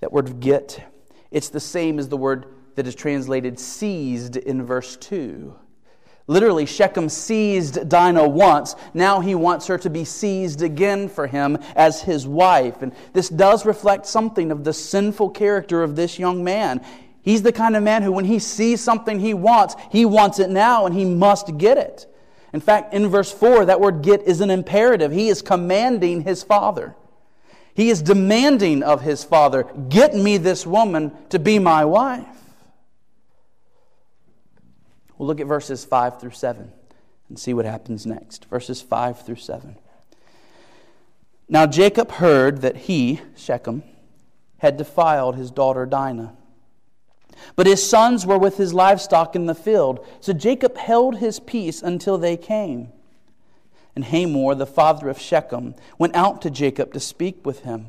That 0.00 0.10
word 0.10 0.40
get. 0.40 0.82
It's 1.30 1.50
the 1.50 1.60
same 1.60 1.98
as 1.98 2.08
the 2.08 2.16
word 2.16 2.46
that 2.76 2.86
is 2.86 2.94
translated 2.94 3.60
seized 3.60 4.38
in 4.38 4.64
verse 4.64 4.96
2. 4.96 5.54
Literally, 6.28 6.66
Shechem 6.66 7.08
seized 7.08 7.88
Dinah 7.88 8.28
once. 8.28 8.76
Now 8.92 9.20
he 9.20 9.34
wants 9.34 9.66
her 9.66 9.78
to 9.78 9.88
be 9.88 10.04
seized 10.04 10.60
again 10.60 11.08
for 11.08 11.26
him 11.26 11.56
as 11.74 12.02
his 12.02 12.26
wife. 12.26 12.82
And 12.82 12.92
this 13.14 13.30
does 13.30 13.64
reflect 13.64 14.04
something 14.04 14.52
of 14.52 14.62
the 14.62 14.74
sinful 14.74 15.30
character 15.30 15.82
of 15.82 15.96
this 15.96 16.18
young 16.18 16.44
man. 16.44 16.84
He's 17.22 17.40
the 17.40 17.52
kind 17.52 17.74
of 17.74 17.82
man 17.82 18.02
who, 18.02 18.12
when 18.12 18.26
he 18.26 18.38
sees 18.38 18.82
something 18.82 19.18
he 19.18 19.32
wants, 19.32 19.74
he 19.90 20.04
wants 20.04 20.38
it 20.38 20.50
now 20.50 20.84
and 20.84 20.94
he 20.94 21.06
must 21.06 21.56
get 21.56 21.78
it. 21.78 22.06
In 22.52 22.60
fact, 22.60 22.92
in 22.92 23.08
verse 23.08 23.32
4, 23.32 23.64
that 23.64 23.80
word 23.80 24.02
get 24.02 24.22
is 24.22 24.42
an 24.42 24.50
imperative. 24.50 25.10
He 25.10 25.28
is 25.28 25.40
commanding 25.40 26.22
his 26.22 26.42
father. 26.42 26.94
He 27.74 27.88
is 27.88 28.02
demanding 28.02 28.82
of 28.82 29.00
his 29.00 29.24
father, 29.24 29.64
Get 29.88 30.14
me 30.14 30.36
this 30.36 30.66
woman 30.66 31.12
to 31.30 31.38
be 31.38 31.58
my 31.58 31.86
wife. 31.86 32.26
We'll 35.18 35.26
look 35.26 35.40
at 35.40 35.46
verses 35.46 35.84
5 35.84 36.20
through 36.20 36.30
7 36.30 36.72
and 37.28 37.38
see 37.38 37.52
what 37.52 37.64
happens 37.64 38.06
next. 38.06 38.44
Verses 38.46 38.80
5 38.80 39.26
through 39.26 39.36
7. 39.36 39.76
Now 41.48 41.66
Jacob 41.66 42.12
heard 42.12 42.60
that 42.62 42.76
he, 42.76 43.20
Shechem, 43.36 43.82
had 44.58 44.76
defiled 44.76 45.36
his 45.36 45.50
daughter 45.50 45.86
Dinah. 45.86 46.34
But 47.56 47.66
his 47.66 47.88
sons 47.88 48.26
were 48.26 48.38
with 48.38 48.56
his 48.56 48.74
livestock 48.74 49.34
in 49.36 49.46
the 49.46 49.54
field, 49.54 50.04
so 50.20 50.32
Jacob 50.32 50.76
held 50.76 51.18
his 51.18 51.40
peace 51.40 51.82
until 51.82 52.18
they 52.18 52.36
came. 52.36 52.92
And 53.94 54.04
Hamor, 54.04 54.54
the 54.54 54.66
father 54.66 55.08
of 55.08 55.18
Shechem, 55.18 55.74
went 55.98 56.14
out 56.14 56.42
to 56.42 56.50
Jacob 56.50 56.92
to 56.92 57.00
speak 57.00 57.44
with 57.44 57.60
him. 57.60 57.88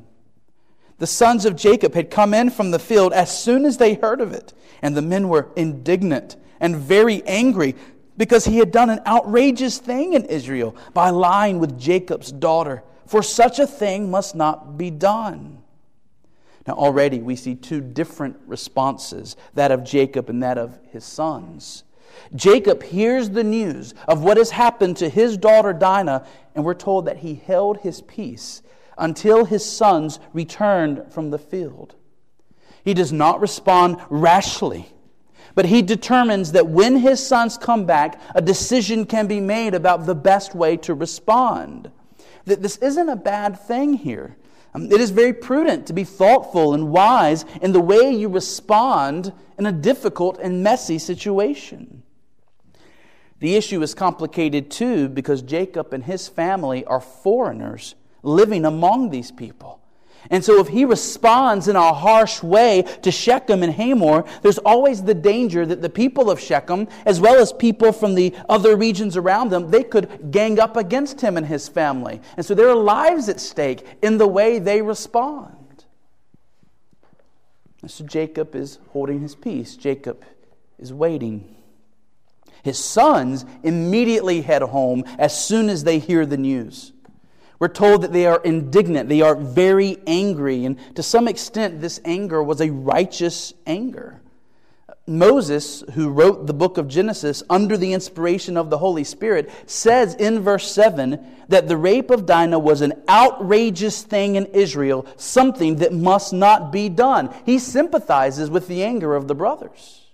The 0.98 1.08
sons 1.08 1.46
of 1.46 1.56
Jacob 1.56 1.94
had 1.94 2.12
come 2.12 2.34
in 2.34 2.50
from 2.50 2.72
the 2.72 2.80
field 2.80 3.14
as 3.14 3.38
soon 3.38 3.66
as 3.66 3.78
they 3.78 3.96
heard 3.96 4.22
of 4.22 4.34
it, 4.34 4.54
and 4.82 4.96
the 4.96 5.02
men 5.02 5.30
were 5.30 5.50
indignant 5.56 6.36
and 6.60 6.76
very 6.76 7.24
angry 7.26 7.76
because 8.18 8.46
he 8.46 8.58
had 8.58 8.72
done 8.72 8.90
an 8.90 9.00
outrageous 9.08 9.78
thing 9.78 10.14
in 10.14 10.26
Israel 10.26 10.76
by 10.94 11.10
lying 11.10 11.60
with 11.60 11.80
Jacob's 11.80 12.32
daughter. 12.32 12.84
For 13.08 13.24
such 13.24 13.60
a 13.60 13.66
thing 13.66 14.12
must 14.12 14.36
not 14.36 14.78
be 14.78 14.92
done. 14.92 15.64
Now, 16.68 16.74
already 16.74 17.20
we 17.20 17.36
see 17.36 17.56
two 17.56 17.82
different 17.82 18.38
responses 18.46 19.36
that 19.54 19.72
of 19.72 19.84
Jacob 19.84 20.30
and 20.30 20.44
that 20.44 20.58
of 20.58 20.78
his 20.92 21.06
sons. 21.06 21.86
Jacob 22.36 22.84
hears 22.84 23.30
the 23.30 23.44
news 23.44 23.94
of 24.08 24.24
what 24.24 24.38
has 24.38 24.52
happened 24.52 24.98
to 24.98 25.10
his 25.10 25.38
daughter 25.38 25.74
Dinah, 25.74 26.28
and 26.54 26.66
we're 26.66 26.74
told 26.74 27.06
that 27.06 27.18
he 27.18 27.36
held 27.36 27.78
his 27.80 28.02
peace 28.02 28.62
until 28.98 29.46
his 29.46 29.66
sons 29.66 30.20
returned 30.34 31.06
from 31.12 31.30
the 31.30 31.40
field. 31.40 31.96
He 32.84 32.94
does 32.94 33.14
not 33.14 33.40
respond 33.40 33.98
rashly 34.10 34.94
but 35.56 35.66
he 35.66 35.82
determines 35.82 36.52
that 36.54 36.68
when 36.68 36.98
his 36.98 37.26
sons 37.26 37.58
come 37.58 37.86
back, 37.86 38.22
a 38.36 38.42
decision 38.42 39.06
can 39.06 39.28
be 39.28 39.40
made 39.40 39.74
about 39.74 40.06
the 40.06 40.16
best 40.16 40.56
way 40.56 40.78
to 40.78 40.94
respond. 40.94 41.92
That 42.46 42.62
this 42.62 42.78
isn't 42.78 43.10
a 43.10 43.16
bad 43.16 43.60
thing 43.60 43.94
here. 43.94 44.38
Um, 44.74 44.92
it 44.92 45.02
is 45.02 45.10
very 45.10 45.34
prudent 45.34 45.88
to 45.88 45.94
be 45.94 46.04
thoughtful 46.04 46.74
and 46.74 46.90
wise 46.90 47.46
in 47.62 47.72
the 47.72 47.82
way 47.82 48.12
you 48.12 48.30
respond 48.30 49.34
in 49.58 49.66
a 49.66 49.72
difficult 49.72 50.38
and 50.40 50.64
messy 50.64 51.00
situation. 51.00 52.04
The 53.40 53.56
issue 53.56 53.82
is 53.82 53.94
complicated 53.94 54.70
too 54.70 55.10
because 55.10 55.42
Jacob 55.42 55.94
and 55.94 56.04
his 56.04 56.28
family 56.28 56.86
are 56.86 57.00
foreigners 57.00 57.96
living 58.22 58.66
among 58.66 59.10
these 59.10 59.32
people. 59.32 59.79
And 60.32 60.46
so, 60.46 60.60
if 60.60 60.68
he 60.68 60.86
responds 60.86 61.68
in 61.68 61.76
a 61.76 61.92
harsh 61.92 62.44
way 62.44 62.84
to 63.02 63.12
Shechem 63.12 63.64
and 63.64 63.74
Hamor, 63.74 64.26
there's 64.44 64.60
always 64.60 65.02
the 65.02 65.16
danger 65.16 65.66
that 65.66 65.82
the 65.82 65.90
people 65.90 66.30
of 66.30 66.40
Shechem, 66.40 66.88
as 67.06 67.20
well 67.20 67.42
as 67.42 67.52
people 67.52 67.92
from 67.92 68.14
the 68.14 68.36
other 68.48 68.76
regions 68.76 69.18
around 69.18 69.50
them, 69.50 69.72
they 69.72 69.84
could 69.84 70.30
gang 70.30 70.60
up 70.60 70.78
against 70.78 71.22
him 71.22 71.36
and 71.36 71.48
his 71.48 71.68
family. 71.68 72.22
And 72.38 72.46
so, 72.46 72.54
there 72.54 72.70
are 72.70 72.76
lives 72.76 73.28
at 73.28 73.40
stake 73.40 73.84
in 74.04 74.20
the 74.20 74.28
way 74.28 74.60
they 74.60 74.84
respond. 74.84 75.56
So, 77.88 78.06
Jacob 78.06 78.56
is 78.56 78.78
holding 78.90 79.22
his 79.22 79.36
peace. 79.36 79.76
Jacob 79.76 80.24
is 80.78 80.94
waiting. 80.94 81.56
His 82.62 82.78
sons 82.78 83.46
immediately 83.64 84.42
head 84.42 84.62
home 84.62 85.06
as 85.18 85.44
soon 85.44 85.70
as 85.70 85.86
they 85.86 85.98
hear 85.98 86.26
the 86.28 86.38
news. 86.38 86.92
We're 87.60 87.68
told 87.68 88.04
that 88.04 88.14
they 88.14 88.26
are 88.26 88.42
indignant, 88.44 89.10
they 89.10 89.22
are 89.22 89.36
very 89.36 89.98
angry, 90.08 90.64
and 90.64 90.80
to 90.96 91.04
some 91.04 91.28
extent, 91.28 91.82
this 91.82 92.00
anger 92.06 92.42
was 92.42 92.62
a 92.62 92.72
righteous 92.72 93.54
anger. 93.68 94.22
Moses, 95.06 95.84
who 95.94 96.10
wrote 96.10 96.46
the 96.46 96.54
book 96.54 96.78
of 96.78 96.88
Genesis 96.88 97.42
under 97.50 97.76
the 97.76 97.94
inspiration 97.94 98.56
of 98.56 98.70
the 98.70 98.78
Holy 98.78 99.04
Spirit, 99.04 99.50
says 99.66 100.14
in 100.16 100.40
verse 100.40 100.72
7 100.72 101.20
that 101.50 101.68
the 101.68 101.76
rape 101.76 102.12
of 102.12 102.28
Dinah 102.28 102.60
was 102.60 102.82
an 102.82 102.94
outrageous 103.10 104.04
thing 104.04 104.36
in 104.36 104.46
Israel, 104.48 105.06
something 105.18 105.78
that 105.78 105.94
must 105.94 106.32
not 106.32 106.72
be 106.72 106.90
done. 106.90 107.34
He 107.46 107.58
sympathizes 107.60 108.50
with 108.50 108.68
the 108.68 108.84
anger 108.84 109.16
of 109.16 109.28
the 109.28 109.36
brothers. 109.36 110.06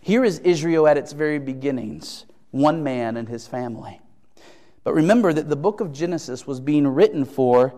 Here 0.00 0.24
is 0.24 0.38
Israel 0.38 0.86
at 0.86 0.96
its 0.96 1.12
very 1.12 1.38
beginnings 1.38 2.24
one 2.50 2.82
man 2.82 3.18
and 3.18 3.28
his 3.28 3.46
family. 3.46 4.00
But 4.88 4.94
remember 4.94 5.34
that 5.34 5.50
the 5.50 5.54
book 5.54 5.82
of 5.82 5.92
Genesis 5.92 6.46
was 6.46 6.60
being 6.60 6.88
written 6.88 7.26
for 7.26 7.74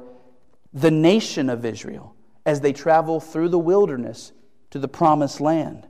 the 0.73 0.93
nation 0.93 1.51
of 1.51 1.65
Israel 1.65 2.15
as 2.47 2.61
they 2.61 2.73
travel 2.73 3.19
through 3.19 3.49
the 3.49 3.59
wilderness 3.59 4.31
to 4.71 4.79
the 4.79 4.87
promised 4.87 5.41
land. 5.41 5.89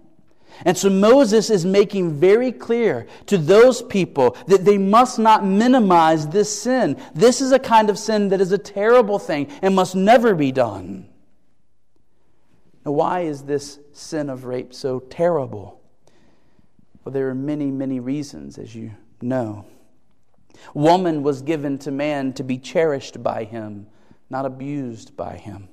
And 0.64 0.78
so 0.78 0.88
Moses 0.88 1.50
is 1.50 1.66
making 1.66 2.18
very 2.18 2.52
clear 2.52 3.06
to 3.26 3.36
those 3.36 3.82
people 3.82 4.34
that 4.46 4.64
they 4.64 4.78
must 4.78 5.18
not 5.18 5.44
minimize 5.44 6.26
this 6.26 6.62
sin. 6.62 6.98
This 7.14 7.42
is 7.42 7.52
a 7.52 7.58
kind 7.58 7.90
of 7.90 7.98
sin 7.98 8.30
that 8.30 8.40
is 8.40 8.52
a 8.52 8.56
terrible 8.56 9.18
thing 9.18 9.48
and 9.60 9.76
must 9.76 9.94
never 9.94 10.34
be 10.34 10.52
done. 10.52 11.06
Now, 12.86 12.92
why 12.92 13.20
is 13.24 13.42
this 13.42 13.78
sin 13.92 14.30
of 14.30 14.46
rape 14.46 14.72
so 14.72 15.00
terrible? 15.00 15.82
Well, 17.04 17.12
there 17.12 17.28
are 17.28 17.34
many, 17.34 17.70
many 17.70 18.00
reasons, 18.00 18.56
as 18.56 18.74
you 18.74 18.92
know. 19.20 19.66
Woman 20.74 21.22
was 21.22 21.42
given 21.42 21.78
to 21.78 21.90
man 21.90 22.32
to 22.34 22.44
be 22.44 22.58
cherished 22.58 23.22
by 23.22 23.44
him, 23.44 23.86
not 24.28 24.46
abused 24.46 25.16
by 25.16 25.36
him. 25.36 25.68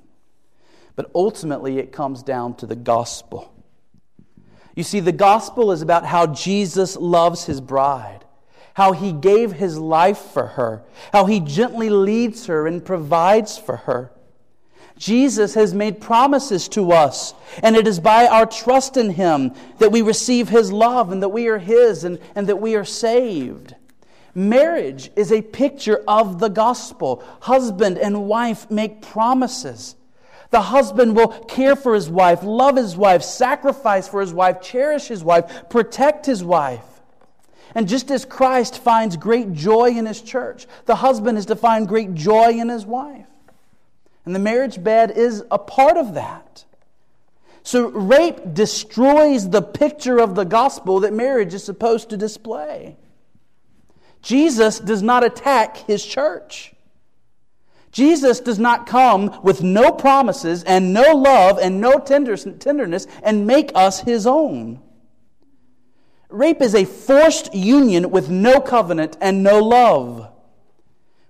But 0.96 1.10
ultimately, 1.14 1.78
it 1.78 1.92
comes 1.92 2.22
down 2.22 2.56
to 2.56 2.66
the 2.66 2.76
gospel. 2.76 3.52
You 4.74 4.84
see, 4.84 5.00
the 5.00 5.12
gospel 5.12 5.72
is 5.72 5.82
about 5.82 6.04
how 6.04 6.26
Jesus 6.28 6.96
loves 6.96 7.44
his 7.44 7.60
bride, 7.60 8.24
how 8.74 8.92
he 8.92 9.12
gave 9.12 9.52
his 9.52 9.78
life 9.78 10.18
for 10.18 10.46
her, 10.46 10.82
how 11.12 11.26
he 11.26 11.40
gently 11.40 11.90
leads 11.90 12.46
her 12.46 12.66
and 12.66 12.84
provides 12.84 13.58
for 13.58 13.76
her. 13.76 14.12
Jesus 14.98 15.54
has 15.54 15.72
made 15.72 16.00
promises 16.00 16.68
to 16.70 16.92
us, 16.92 17.32
and 17.62 17.76
it 17.76 17.86
is 17.86 18.00
by 18.00 18.26
our 18.26 18.46
trust 18.46 18.96
in 18.96 19.10
him 19.10 19.52
that 19.78 19.92
we 19.92 20.02
receive 20.02 20.48
his 20.48 20.72
love 20.72 21.12
and 21.12 21.22
that 21.22 21.28
we 21.28 21.46
are 21.46 21.58
his 21.58 22.04
and, 22.04 22.18
and 22.34 22.48
that 22.48 22.60
we 22.60 22.74
are 22.74 22.84
saved. 22.84 23.74
Marriage 24.38 25.10
is 25.16 25.32
a 25.32 25.42
picture 25.42 26.04
of 26.06 26.38
the 26.38 26.48
gospel. 26.48 27.24
Husband 27.40 27.98
and 27.98 28.28
wife 28.28 28.70
make 28.70 29.02
promises. 29.02 29.96
The 30.50 30.60
husband 30.60 31.16
will 31.16 31.26
care 31.26 31.74
for 31.74 31.92
his 31.92 32.08
wife, 32.08 32.44
love 32.44 32.76
his 32.76 32.96
wife, 32.96 33.24
sacrifice 33.24 34.06
for 34.06 34.20
his 34.20 34.32
wife, 34.32 34.62
cherish 34.62 35.08
his 35.08 35.24
wife, 35.24 35.68
protect 35.68 36.24
his 36.24 36.44
wife. 36.44 36.84
And 37.74 37.88
just 37.88 38.12
as 38.12 38.24
Christ 38.24 38.78
finds 38.78 39.16
great 39.16 39.54
joy 39.54 39.88
in 39.88 40.06
his 40.06 40.22
church, 40.22 40.68
the 40.86 40.94
husband 40.94 41.36
is 41.36 41.46
to 41.46 41.56
find 41.56 41.88
great 41.88 42.14
joy 42.14 42.50
in 42.50 42.68
his 42.68 42.86
wife. 42.86 43.26
And 44.24 44.36
the 44.36 44.38
marriage 44.38 44.84
bed 44.84 45.10
is 45.10 45.42
a 45.50 45.58
part 45.58 45.96
of 45.96 46.14
that. 46.14 46.64
So, 47.64 47.88
rape 47.88 48.54
destroys 48.54 49.50
the 49.50 49.62
picture 49.62 50.18
of 50.18 50.36
the 50.36 50.44
gospel 50.44 51.00
that 51.00 51.12
marriage 51.12 51.54
is 51.54 51.64
supposed 51.64 52.10
to 52.10 52.16
display. 52.16 52.96
Jesus 54.22 54.80
does 54.80 55.02
not 55.02 55.24
attack 55.24 55.76
his 55.76 56.04
church. 56.04 56.74
Jesus 57.90 58.40
does 58.40 58.58
not 58.58 58.86
come 58.86 59.40
with 59.42 59.62
no 59.62 59.90
promises 59.92 60.62
and 60.64 60.92
no 60.92 61.14
love 61.14 61.58
and 61.58 61.80
no 61.80 61.98
tenderness 61.98 63.06
and 63.22 63.46
make 63.46 63.72
us 63.74 64.00
his 64.00 64.26
own. 64.26 64.80
Rape 66.28 66.60
is 66.60 66.74
a 66.74 66.84
forced 66.84 67.54
union 67.54 68.10
with 68.10 68.28
no 68.28 68.60
covenant 68.60 69.16
and 69.20 69.42
no 69.42 69.60
love. 69.60 70.30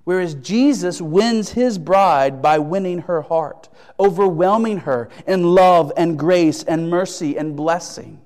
Whereas 0.02 0.34
Jesus 0.34 1.00
wins 1.00 1.50
his 1.50 1.78
bride 1.78 2.42
by 2.42 2.58
winning 2.58 3.00
her 3.02 3.22
heart, 3.22 3.68
overwhelming 4.00 4.78
her 4.78 5.10
in 5.26 5.54
love 5.54 5.92
and 5.96 6.18
grace 6.18 6.64
and 6.64 6.90
mercy 6.90 7.36
and 7.36 7.54
blessing. 7.54 8.17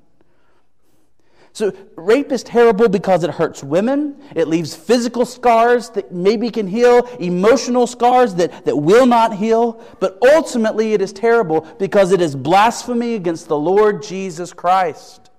So, 1.55 1.75
rape 1.97 2.33
is 2.33 2.43
terrible 2.43 2.89
because 2.89 3.25
it 3.25 3.31
hurts 3.31 3.63
women. 3.63 4.17
It 4.35 4.49
leaves 4.49 4.75
physical 4.75 5.27
scars 5.27 5.91
that 5.91 6.11
maybe 6.11 6.49
can 6.51 6.67
heal, 6.67 7.05
emotional 7.21 7.87
scars 7.87 8.35
that, 8.37 8.65
that 8.65 8.77
will 8.77 9.05
not 9.05 9.37
heal. 9.37 9.85
But 10.01 10.17
ultimately, 10.23 10.95
it 10.95 11.03
is 11.03 11.13
terrible 11.13 11.61
because 11.79 12.11
it 12.11 12.23
is 12.23 12.35
blasphemy 12.35 13.15
against 13.15 13.49
the 13.49 13.59
Lord 13.59 14.03
Jesus 14.03 14.55
Christ. 14.55 15.31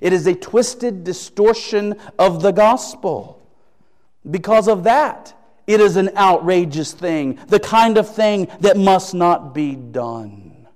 It 0.00 0.12
is 0.12 0.28
a 0.28 0.36
twisted 0.36 1.02
distortion 1.02 1.96
of 2.16 2.42
the 2.42 2.52
gospel. 2.52 3.42
Because 4.30 4.68
of 4.68 4.84
that, 4.84 5.34
it 5.66 5.80
is 5.80 5.96
an 5.96 6.10
outrageous 6.16 6.92
thing, 6.92 7.40
the 7.48 7.58
kind 7.58 7.98
of 7.98 8.14
thing 8.14 8.48
that 8.60 8.76
must 8.76 9.14
not 9.14 9.52
be 9.52 9.74
done. 9.74 10.68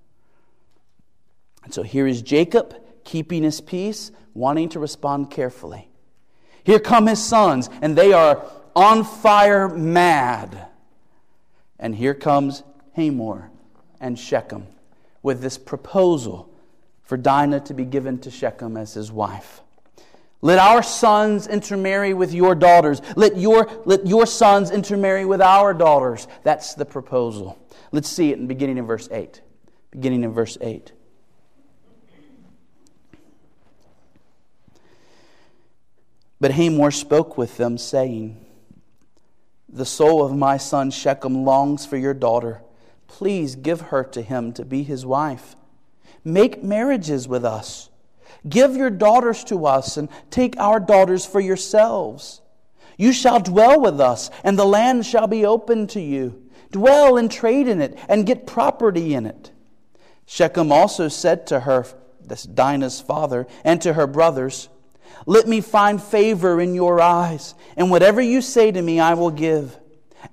And 1.62 1.72
so 1.72 1.84
here 1.84 2.08
is 2.08 2.22
Jacob 2.22 2.74
keeping 3.04 3.42
his 3.42 3.60
peace, 3.60 4.10
wanting 4.34 4.68
to 4.70 4.78
respond 4.78 5.30
carefully. 5.30 5.88
Here 6.64 6.78
come 6.78 7.06
his 7.06 7.24
sons, 7.24 7.68
and 7.82 7.96
they 7.96 8.12
are 8.12 8.44
on 8.76 9.04
fire 9.04 9.68
mad. 9.68 10.68
And 11.78 11.94
here 11.94 12.14
comes 12.14 12.62
Hamor 12.94 13.50
and 14.00 14.18
Shechem 14.18 14.66
with 15.22 15.40
this 15.40 15.58
proposal 15.58 16.52
for 17.02 17.16
Dinah 17.16 17.60
to 17.60 17.74
be 17.74 17.84
given 17.84 18.18
to 18.20 18.30
Shechem 18.30 18.76
as 18.76 18.94
his 18.94 19.10
wife. 19.10 19.62
Let 20.42 20.58
our 20.58 20.82
sons 20.82 21.46
intermarry 21.46 22.14
with 22.14 22.32
your 22.32 22.54
daughters. 22.54 23.02
Let 23.14 23.36
your, 23.36 23.68
let 23.84 24.06
your 24.06 24.26
sons 24.26 24.70
intermarry 24.70 25.26
with 25.26 25.42
our 25.42 25.74
daughters. 25.74 26.28
That's 26.44 26.74
the 26.74 26.86
proposal. 26.86 27.58
Let's 27.92 28.08
see 28.08 28.30
it 28.30 28.38
in 28.38 28.46
beginning 28.46 28.78
in 28.78 28.86
verse 28.86 29.08
8. 29.10 29.42
Beginning 29.90 30.24
in 30.24 30.32
verse 30.32 30.56
8. 30.60 30.92
But 36.40 36.52
Hamor 36.52 36.90
spoke 36.90 37.36
with 37.36 37.56
them, 37.56 37.76
saying, 37.78 38.44
The 39.68 39.84
soul 39.84 40.24
of 40.24 40.36
my 40.36 40.56
son 40.56 40.90
Shechem 40.90 41.44
longs 41.44 41.84
for 41.84 41.96
your 41.96 42.14
daughter. 42.14 42.62
Please 43.06 43.56
give 43.56 43.80
her 43.82 44.04
to 44.04 44.22
him 44.22 44.52
to 44.54 44.64
be 44.64 44.82
his 44.82 45.04
wife. 45.04 45.56
Make 46.24 46.62
marriages 46.62 47.28
with 47.28 47.44
us 47.44 47.90
Give 48.48 48.76
your 48.76 48.90
daughters 48.90 49.44
to 49.44 49.66
us, 49.66 49.96
and 49.96 50.08
take 50.30 50.58
our 50.58 50.80
daughters 50.80 51.26
for 51.26 51.40
yourselves. 51.40 52.40
You 52.96 53.12
shall 53.12 53.40
dwell 53.40 53.80
with 53.80 54.00
us, 54.00 54.30
and 54.44 54.58
the 54.58 54.64
land 54.64 55.06
shall 55.06 55.26
be 55.26 55.44
open 55.44 55.86
to 55.88 56.00
you. 56.00 56.42
Dwell 56.70 57.16
and 57.16 57.30
trade 57.30 57.68
in 57.68 57.80
it, 57.80 57.98
and 58.08 58.26
get 58.26 58.46
property 58.46 59.14
in 59.14 59.26
it. 59.26 59.50
Shechem 60.26 60.72
also 60.72 61.08
said 61.08 61.46
to 61.48 61.60
her, 61.60 61.86
this 62.20 62.44
Dinah's 62.44 63.00
father, 63.00 63.46
and 63.64 63.82
to 63.82 63.94
her 63.94 64.06
brothers, 64.06 64.68
Let 65.26 65.46
me 65.46 65.60
find 65.60 66.02
favor 66.02 66.60
in 66.60 66.74
your 66.74 67.00
eyes, 67.00 67.54
and 67.76 67.90
whatever 67.90 68.20
you 68.20 68.40
say 68.42 68.70
to 68.72 68.80
me, 68.80 69.00
I 69.00 69.14
will 69.14 69.30
give. 69.30 69.76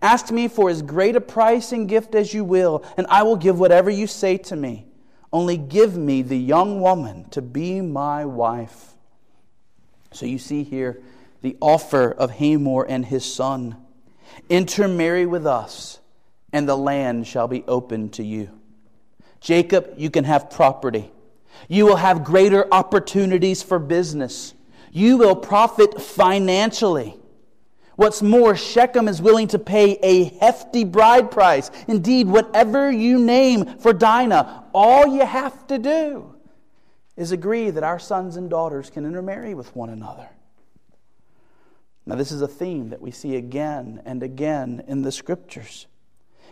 Ask 0.01 0.31
me 0.31 0.47
for 0.47 0.69
as 0.69 0.81
great 0.81 1.15
a 1.15 1.21
price 1.21 1.71
and 1.71 1.87
gift 1.87 2.15
as 2.15 2.33
you 2.33 2.43
will, 2.43 2.83
and 2.97 3.07
I 3.07 3.23
will 3.23 3.35
give 3.35 3.59
whatever 3.59 3.89
you 3.89 4.07
say 4.07 4.37
to 4.37 4.55
me. 4.55 4.85
Only 5.31 5.57
give 5.57 5.97
me 5.97 6.21
the 6.21 6.37
young 6.37 6.81
woman 6.81 7.29
to 7.31 7.41
be 7.41 7.81
my 7.81 8.25
wife. 8.25 8.93
So 10.11 10.25
you 10.25 10.37
see 10.37 10.63
here 10.63 11.01
the 11.41 11.57
offer 11.61 12.11
of 12.11 12.31
Hamor 12.31 12.85
and 12.87 13.05
his 13.05 13.31
son 13.31 13.75
Intermarry 14.49 15.25
with 15.25 15.45
us, 15.45 15.99
and 16.53 16.67
the 16.67 16.77
land 16.77 17.27
shall 17.27 17.47
be 17.47 17.63
open 17.67 18.09
to 18.11 18.23
you. 18.23 18.49
Jacob, 19.41 19.93
you 19.97 20.09
can 20.09 20.23
have 20.23 20.49
property. 20.49 21.11
You 21.67 21.85
will 21.85 21.97
have 21.97 22.23
greater 22.23 22.71
opportunities 22.73 23.61
for 23.61 23.79
business. 23.79 24.53
You 24.91 25.17
will 25.17 25.35
profit 25.35 26.01
financially. 26.01 27.15
What's 27.95 28.21
more, 28.21 28.55
Shechem 28.55 29.07
is 29.07 29.21
willing 29.21 29.47
to 29.49 29.59
pay 29.59 29.97
a 30.03 30.25
hefty 30.39 30.83
bride 30.83 31.31
price. 31.31 31.71
Indeed, 31.87 32.27
whatever 32.27 32.91
you 32.91 33.17
name 33.19 33.79
for 33.79 33.91
Dinah, 33.91 34.65
all 34.73 35.07
you 35.07 35.25
have 35.25 35.65
to 35.67 35.79
do 35.79 36.35
is 37.15 37.31
agree 37.31 37.71
that 37.71 37.83
our 37.83 37.97
sons 37.97 38.37
and 38.37 38.49
daughters 38.49 38.91
can 38.91 39.03
intermarry 39.03 39.55
with 39.55 39.75
one 39.75 39.89
another. 39.89 40.29
Now, 42.05 42.15
this 42.15 42.31
is 42.31 42.41
a 42.41 42.47
theme 42.47 42.89
that 42.89 43.01
we 43.01 43.11
see 43.11 43.35
again 43.35 44.01
and 44.05 44.21
again 44.21 44.83
in 44.87 45.01
the 45.01 45.11
scriptures. 45.11 45.87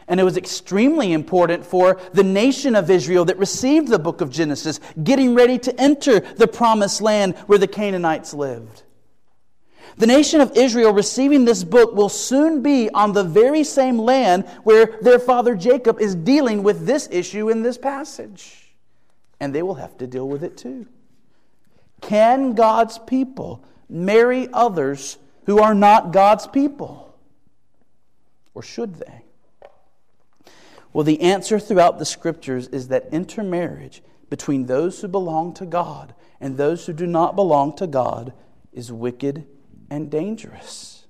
And 0.08 0.20
it 0.20 0.24
was 0.24 0.38
extremely 0.38 1.14
important 1.14 1.66
for 1.66 2.00
the 2.14 2.24
nation 2.24 2.76
of 2.76 2.92
Israel 2.92 3.26
that 3.26 3.40
received 3.40 3.88
the 3.88 3.98
book 3.98 4.22
of 4.22 4.30
Genesis, 4.30 4.80
getting 5.04 5.34
ready 5.34 5.58
to 5.60 5.82
enter 5.82 6.20
the 6.20 6.48
promised 6.48 7.02
land 7.02 7.36
where 7.48 7.58
the 7.58 7.68
Canaanites 7.68 8.34
lived. 8.34 8.84
The 9.98 10.08
nation 10.08 10.42
of 10.42 10.56
Israel 10.58 10.92
receiving 10.94 11.46
this 11.46 11.64
book 11.64 11.96
will 11.96 12.10
soon 12.10 12.62
be 12.62 12.90
on 12.90 13.14
the 13.14 13.24
very 13.24 13.64
same 13.64 13.98
land 13.98 14.46
where 14.64 14.98
their 15.02 15.20
father 15.20 15.56
Jacob 15.56 16.02
is 16.02 16.16
dealing 16.16 16.64
with 16.64 16.86
this 16.86 17.08
issue 17.12 17.50
in 17.50 17.64
this 17.64 17.78
passage. 17.78 18.76
And 19.40 19.56
they 19.56 19.64
will 19.64 19.76
have 19.76 19.98
to 20.00 20.08
deal 20.08 20.28
with 20.28 20.44
it 20.44 20.58
too. 20.58 20.86
Can 22.02 22.54
God's 22.54 23.00
people 23.00 23.64
marry 23.90 24.50
others 24.52 25.18
who 25.46 25.60
are 25.60 25.74
not 25.74 26.12
God's 26.12 26.46
people? 26.46 27.18
Or 28.54 28.62
should 28.62 28.96
they? 28.96 29.25
Well, 30.96 31.04
the 31.04 31.20
answer 31.20 31.60
throughout 31.60 32.00
the 32.00 32.06
scriptures 32.06 32.70
is 32.70 32.88
that 32.88 33.10
intermarriage 33.12 34.02
between 34.30 34.68
those 34.68 35.02
who 35.02 35.10
belong 35.10 35.54
to 35.56 35.66
God 35.66 36.16
and 36.40 36.56
those 36.56 36.86
who 36.86 36.94
do 36.94 37.06
not 37.06 37.36
belong 37.36 37.76
to 37.76 37.86
God 37.86 38.32
is 38.72 38.94
wicked 38.94 39.46
and 39.90 40.10
dangerous. 40.10 41.06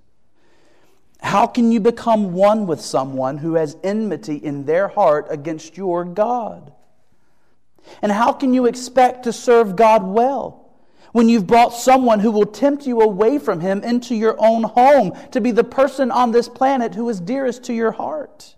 How 1.21 1.45
can 1.45 1.71
you 1.71 1.79
become 1.79 2.33
one 2.33 2.65
with 2.65 2.81
someone 2.81 3.37
who 3.37 3.53
has 3.53 3.77
enmity 3.83 4.37
in 4.37 4.65
their 4.65 4.87
heart 4.87 5.27
against 5.29 5.77
your 5.77 6.03
God? 6.03 6.73
And 8.01 8.11
how 8.11 8.33
can 8.33 8.55
you 8.55 8.65
expect 8.65 9.25
to 9.25 9.31
serve 9.31 9.75
God 9.75 10.01
well 10.01 10.67
when 11.11 11.29
you've 11.29 11.45
brought 11.45 11.75
someone 11.75 12.21
who 12.21 12.31
will 12.31 12.47
tempt 12.47 12.87
you 12.87 13.01
away 13.01 13.37
from 13.37 13.59
Him 13.59 13.83
into 13.83 14.15
your 14.15 14.35
own 14.39 14.63
home 14.63 15.15
to 15.29 15.39
be 15.39 15.51
the 15.51 15.63
person 15.63 16.09
on 16.09 16.31
this 16.31 16.49
planet 16.49 16.95
who 16.95 17.07
is 17.07 17.19
dearest 17.19 17.65
to 17.65 17.73
your 17.75 17.91
heart? 17.91 18.55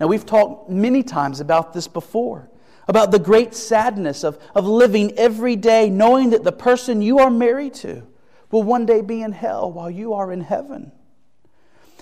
Now, 0.00 0.06
we've 0.06 0.26
talked 0.26 0.70
many 0.70 1.02
times 1.02 1.40
about 1.40 1.72
this 1.72 1.86
before 1.86 2.50
about 2.90 3.12
the 3.12 3.18
great 3.20 3.54
sadness 3.54 4.24
of, 4.24 4.36
of 4.52 4.66
living 4.66 5.16
every 5.16 5.54
day 5.54 5.88
knowing 5.88 6.30
that 6.30 6.42
the 6.42 6.50
person 6.50 7.00
you 7.00 7.20
are 7.20 7.30
married 7.30 7.72
to 7.72 8.02
will 8.50 8.64
one 8.64 8.84
day 8.84 9.00
be 9.00 9.22
in 9.22 9.30
hell 9.30 9.70
while 9.70 9.88
you 9.88 10.12
are 10.12 10.32
in 10.32 10.40
heaven. 10.40 10.90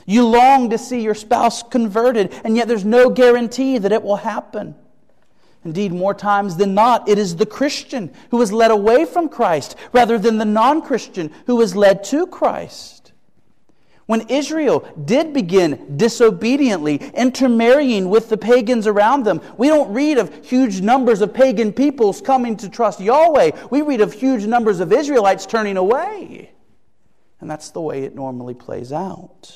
You 0.07 0.27
long 0.27 0.71
to 0.71 0.79
see 0.79 1.03
your 1.03 1.15
spouse 1.15 1.63
converted, 1.63 2.33
and 2.43 2.57
yet 2.57 2.69
there's 2.69 2.87
no 2.87 3.11
guarantee 3.11 3.77
that 3.77 3.93
it 3.93 4.03
will 4.03 4.17
happen. 4.17 4.75
Indeed, 5.63 5.93
more 5.93 6.15
times 6.15 6.57
than 6.57 6.73
not, 6.73 7.07
it 7.07 7.19
is 7.19 7.37
the 7.37 7.45
Christian 7.45 8.11
who 8.31 8.41
is 8.41 8.51
led 8.51 8.71
away 8.71 9.05
from 9.05 9.29
Christ 9.29 9.77
rather 9.93 10.19
than 10.19 10.39
the 10.39 10.47
non 10.47 10.81
Christian 10.81 11.31
who 11.45 11.61
is 11.61 11.77
led 11.77 12.03
to 12.05 12.27
Christ. 12.27 12.98
When 14.09 14.23
Israel 14.29 14.89
did 15.05 15.35
begin 15.35 15.99
disobediently 15.99 16.97
intermarrying 17.13 18.09
with 18.09 18.31
the 18.31 18.39
pagans 18.39 18.87
around 18.87 19.25
them, 19.25 19.43
we 19.59 19.69
don't 19.69 19.93
read 19.93 20.17
of 20.17 20.47
huge 20.47 20.81
numbers 20.81 21.21
of 21.21 21.35
pagan 21.35 21.75
peoples 21.75 22.23
coming 22.23 22.57
to 22.57 22.71
trust 22.71 23.01
Yahweh. 23.01 23.51
We 23.71 23.83
read 23.83 24.01
of 24.01 24.15
huge 24.15 24.47
numbers 24.47 24.81
of 24.81 24.95
Israelites 24.95 25.45
turning 25.45 25.77
away. 25.77 26.53
And 27.43 27.51
that's 27.51 27.69
the 27.69 27.83
way 27.83 28.05
it 28.05 28.15
normally 28.15 28.55
plays 28.55 28.95
out. 28.95 29.53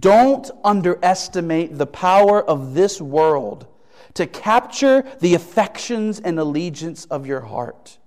Don't 0.00 0.50
underestimate 0.64 1.78
the 1.78 1.86
power 1.86 2.42
of 2.42 2.74
this 2.74 3.00
world 3.00 3.68
to 4.14 4.26
capture 4.26 5.04
the 5.20 5.34
affections 5.34 6.18
and 6.18 6.40
allegiance 6.40 7.04
of 7.04 7.24
your 7.24 7.42
heart. 7.42 7.99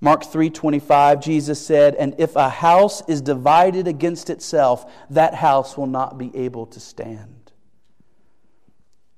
Mark 0.00 0.22
3:25 0.24 1.20
Jesus 1.20 1.64
said, 1.64 1.94
"And 1.96 2.14
if 2.18 2.36
a 2.36 2.48
house 2.48 3.02
is 3.08 3.20
divided 3.20 3.88
against 3.88 4.30
itself, 4.30 4.86
that 5.10 5.34
house 5.34 5.76
will 5.76 5.86
not 5.86 6.18
be 6.18 6.34
able 6.36 6.66
to 6.66 6.78
stand." 6.78 7.52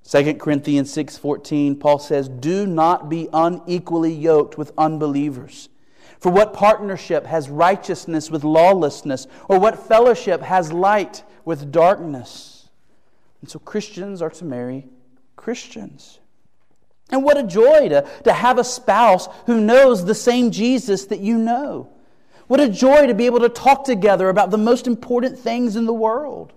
2 0.03 0.41
Corinthians 0.41 0.91
6:14 0.91 1.77
Paul 1.77 1.99
says, 1.99 2.29
"Do 2.29 2.67
not 2.67 3.09
be 3.09 3.29
unequally 3.33 4.13
yoked 4.13 4.57
with 4.57 4.73
unbelievers. 4.79 5.69
For 6.19 6.33
what 6.33 6.53
partnership 6.53 7.27
has 7.27 7.49
righteousness 7.49 8.31
with 8.31 8.45
lawlessness, 8.45 9.27
or 9.49 9.59
what 9.59 9.79
fellowship 9.79 10.43
has 10.43 10.73
light 10.73 11.25
with 11.45 11.71
darkness?" 11.71 12.71
And 13.43 13.51
so 13.51 13.59
Christians 13.59 14.23
are 14.23 14.31
to 14.31 14.45
marry 14.45 14.89
Christians. 15.37 16.20
And 17.11 17.25
what 17.25 17.39
a 17.39 17.43
joy 17.43 17.89
to, 17.89 18.09
to 18.25 18.33
have 18.33 18.59
a 18.59 18.65
spouse 18.65 19.29
who 19.47 19.61
knows 19.61 20.05
the 20.05 20.15
same 20.15 20.51
Jesus 20.51 21.07
that 21.07 21.21
you 21.21 21.39
know. 21.39 21.91
What 22.47 22.61
a 22.61 22.69
joy 22.69 23.07
to 23.07 23.15
be 23.15 23.27
able 23.27 23.41
to 23.41 23.49
talk 23.49 23.85
together 23.85 24.29
about 24.29 24.51
the 24.51 24.59
most 24.59 24.87
important 24.87 25.39
things 25.39 25.77
in 25.77 25.87
the 25.87 25.93
world. 25.93 26.53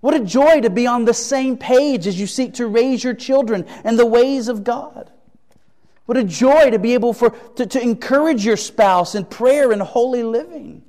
What 0.00 0.14
a 0.14 0.20
joy 0.20 0.60
to 0.60 0.70
be 0.70 0.86
on 0.86 1.04
the 1.04 1.14
same 1.14 1.56
page 1.56 2.06
as 2.06 2.18
you 2.18 2.26
seek 2.26 2.54
to 2.54 2.66
raise 2.66 3.02
your 3.02 3.14
children 3.14 3.66
in 3.84 3.96
the 3.96 4.06
ways 4.06 4.48
of 4.48 4.64
God. 4.64 5.10
What 6.06 6.16
a 6.16 6.24
joy 6.24 6.70
to 6.70 6.78
be 6.78 6.94
able 6.94 7.12
for, 7.12 7.30
to, 7.56 7.66
to 7.66 7.82
encourage 7.82 8.44
your 8.44 8.56
spouse 8.56 9.14
in 9.14 9.24
prayer 9.24 9.72
and 9.72 9.82
holy 9.82 10.22
living. 10.22 10.82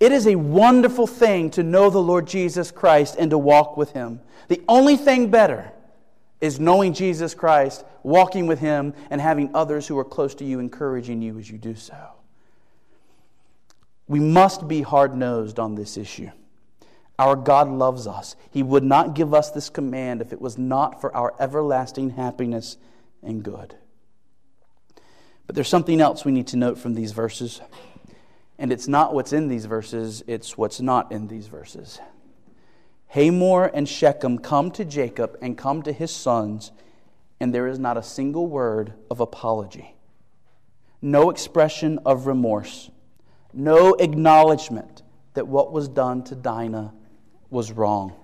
It 0.00 0.10
is 0.10 0.26
a 0.26 0.36
wonderful 0.36 1.06
thing 1.06 1.50
to 1.52 1.62
know 1.62 1.90
the 1.90 2.02
Lord 2.02 2.26
Jesus 2.26 2.70
Christ 2.70 3.16
and 3.18 3.30
to 3.30 3.38
walk 3.38 3.76
with 3.76 3.92
Him. 3.92 4.20
The 4.48 4.62
only 4.68 4.96
thing 4.96 5.30
better 5.30 5.70
is 6.44 6.60
knowing 6.60 6.92
Jesus 6.92 7.32
Christ, 7.32 7.86
walking 8.02 8.46
with 8.46 8.58
Him, 8.58 8.92
and 9.08 9.18
having 9.18 9.50
others 9.54 9.86
who 9.86 9.98
are 9.98 10.04
close 10.04 10.34
to 10.34 10.44
you 10.44 10.60
encouraging 10.60 11.22
you 11.22 11.38
as 11.38 11.50
you 11.50 11.56
do 11.56 11.74
so. 11.74 11.96
We 14.06 14.20
must 14.20 14.68
be 14.68 14.82
hard 14.82 15.16
nosed 15.16 15.58
on 15.58 15.74
this 15.74 15.96
issue. 15.96 16.30
Our 17.18 17.34
God 17.34 17.70
loves 17.70 18.06
us. 18.06 18.36
He 18.50 18.62
would 18.62 18.84
not 18.84 19.14
give 19.14 19.32
us 19.32 19.52
this 19.52 19.70
command 19.70 20.20
if 20.20 20.34
it 20.34 20.40
was 20.40 20.58
not 20.58 21.00
for 21.00 21.16
our 21.16 21.34
everlasting 21.40 22.10
happiness 22.10 22.76
and 23.22 23.42
good. 23.42 23.74
But 25.46 25.54
there's 25.56 25.68
something 25.68 25.98
else 25.98 26.26
we 26.26 26.32
need 26.32 26.48
to 26.48 26.58
note 26.58 26.76
from 26.76 26.92
these 26.92 27.12
verses. 27.12 27.62
And 28.58 28.70
it's 28.70 28.86
not 28.86 29.14
what's 29.14 29.32
in 29.32 29.48
these 29.48 29.64
verses, 29.64 30.22
it's 30.26 30.58
what's 30.58 30.82
not 30.82 31.10
in 31.10 31.26
these 31.26 31.46
verses. 31.46 32.00
Hamor 33.14 33.66
and 33.66 33.88
Shechem 33.88 34.38
come 34.38 34.72
to 34.72 34.84
Jacob 34.84 35.38
and 35.40 35.56
come 35.56 35.82
to 35.82 35.92
his 35.92 36.10
sons, 36.10 36.72
and 37.38 37.54
there 37.54 37.68
is 37.68 37.78
not 37.78 37.96
a 37.96 38.02
single 38.02 38.48
word 38.48 38.92
of 39.08 39.20
apology, 39.20 39.94
no 41.00 41.30
expression 41.30 42.00
of 42.04 42.26
remorse, 42.26 42.90
no 43.52 43.94
acknowledgement 43.94 45.02
that 45.34 45.46
what 45.46 45.70
was 45.70 45.86
done 45.86 46.24
to 46.24 46.34
Dinah 46.34 46.92
was 47.50 47.70
wrong. 47.70 48.14